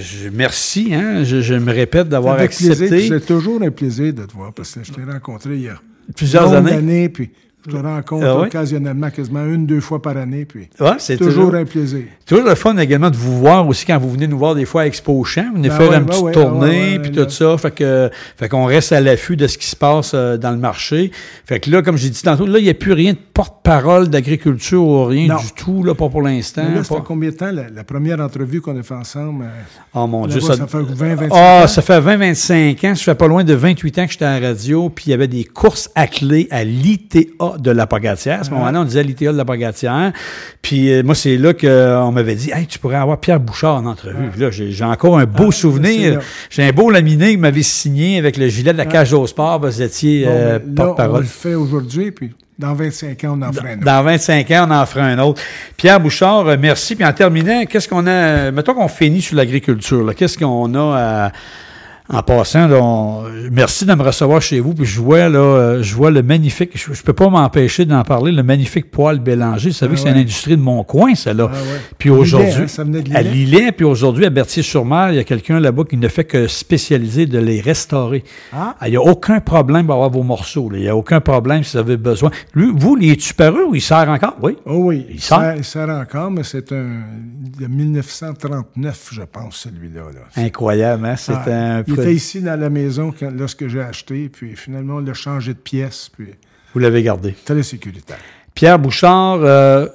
[0.00, 0.94] je, merci.
[0.94, 3.08] Hein, je, me répète d'avoir accepté.
[3.08, 5.80] C'est toujours un plaisir de te voir parce que je t'ai rencontré il y a
[6.14, 7.08] plusieurs années.
[7.08, 7.30] puis
[7.66, 10.44] je rencontre ah occasionnellement, quasiment une, deux fois par année.
[10.44, 12.04] Puis c'est toujours, un plaisir.
[12.26, 14.82] Toujours le fun également de vous voir aussi quand vous venez nous voir des fois
[14.82, 15.46] à Expo Champ.
[15.50, 17.56] Vous venez ben faire une ben petite tournée, puis tout ça.
[17.56, 20.58] Fait que fait qu'on reste à l'affût de ce qui se passe euh, dans le
[20.58, 21.10] marché.
[21.46, 24.08] Fait que là, comme j'ai dit tantôt, là, il n'y a plus rien de porte-parole
[24.08, 26.68] d'agriculture ou rien du tout, là, pas pour l'instant.
[26.74, 29.46] Là, ça fait combien de temps la, première entrevue qu'on a fait ensemble?
[29.94, 32.94] oh mon Dieu, ça, fait 20, 25 ah, ça fait 20, 25 ans.
[32.94, 35.14] Ça fait pas loin de 28 ans que j'étais à la radio, puis il y
[35.14, 37.84] avait des courses à clé à l'ITA de la.
[37.84, 40.12] À ce moment-là, on disait l'ITA de la Pagatière.
[40.62, 43.86] Puis euh, moi, c'est là qu'on m'avait dit Hey, tu pourrais avoir Pierre Bouchard en
[43.86, 44.30] entrevue.
[44.38, 46.20] là, j'ai encore un beau ah, souvenir.
[46.50, 49.60] J'ai un beau laminé que m'avait signé avec le gilet de la cage au sport.
[49.60, 51.16] Vous étiez euh, porte-parole.
[51.16, 53.84] On le fait aujourd'hui, puis dans 25 ans, on en fera un autre.
[53.84, 55.42] Dans 25 ans, on en fera un autre.
[55.76, 56.94] Pierre Bouchard, euh, merci.
[56.94, 58.50] Puis en terminant, qu'est-ce qu'on a.
[58.50, 60.14] Mettons qu'on finit sur l'agriculture.
[60.14, 61.32] Qu'est-ce qu'on a à
[62.10, 62.68] en passant,
[63.50, 64.74] merci de me recevoir chez vous.
[64.74, 66.72] Puis je vois là, euh, je vois le magnifique.
[66.74, 68.30] Je, ne peux pas m'empêcher d'en parler.
[68.30, 69.70] Le magnifique poêle Bélanger.
[69.70, 71.50] Vous savez ah que c'est une industrie de mon coin, ça là.
[71.50, 71.56] Ah
[71.96, 72.66] puis aujourd'hui,
[73.14, 76.46] à Lillet, puis aujourd'hui à Berthier-sur-Mer, il y a quelqu'un là-bas qui ne fait que
[76.46, 78.22] spécialiser de les restaurer.
[78.52, 78.76] Ah.
[78.84, 80.68] Il n'y a aucun problème pour avoir vos morceaux.
[80.74, 82.30] Il n'y a aucun problème si vous avez besoin.
[82.52, 83.32] Lui, vous, il est-tu
[83.66, 84.36] ou il sert encore?
[84.42, 84.58] Oui.
[84.66, 85.06] Oh oui.
[85.08, 85.54] Il, sert?
[85.56, 87.02] il sert encore, mais c'est un
[87.58, 90.02] de 1939, je pense, celui-là.
[90.36, 91.16] Incroyable, hein?
[91.16, 95.14] C'est un il était ici dans la maison lorsque j'ai acheté, puis finalement, on l'a
[95.14, 96.10] changé de pièce.
[96.16, 96.28] Puis
[96.72, 97.34] Vous l'avez gardé.
[97.44, 98.18] Très sécuritaire.
[98.54, 99.88] Pierre Bouchard, euh,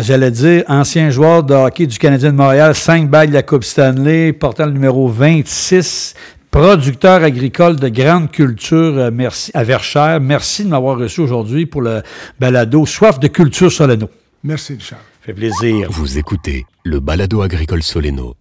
[0.00, 3.64] j'allais dire, ancien joueur de hockey du Canadien de Montréal, cinq bagues de la Coupe
[3.64, 6.14] Stanley, portant le numéro 26,
[6.50, 10.20] producteur agricole de grande culture euh, merci, à Verchères.
[10.20, 12.02] Merci de m'avoir reçu aujourd'hui pour le
[12.38, 14.08] balado Soif de culture Soleno.
[14.44, 15.00] Merci, Richard.
[15.20, 15.88] fait plaisir.
[15.90, 18.36] Vous écoutez le balado agricole Soleno.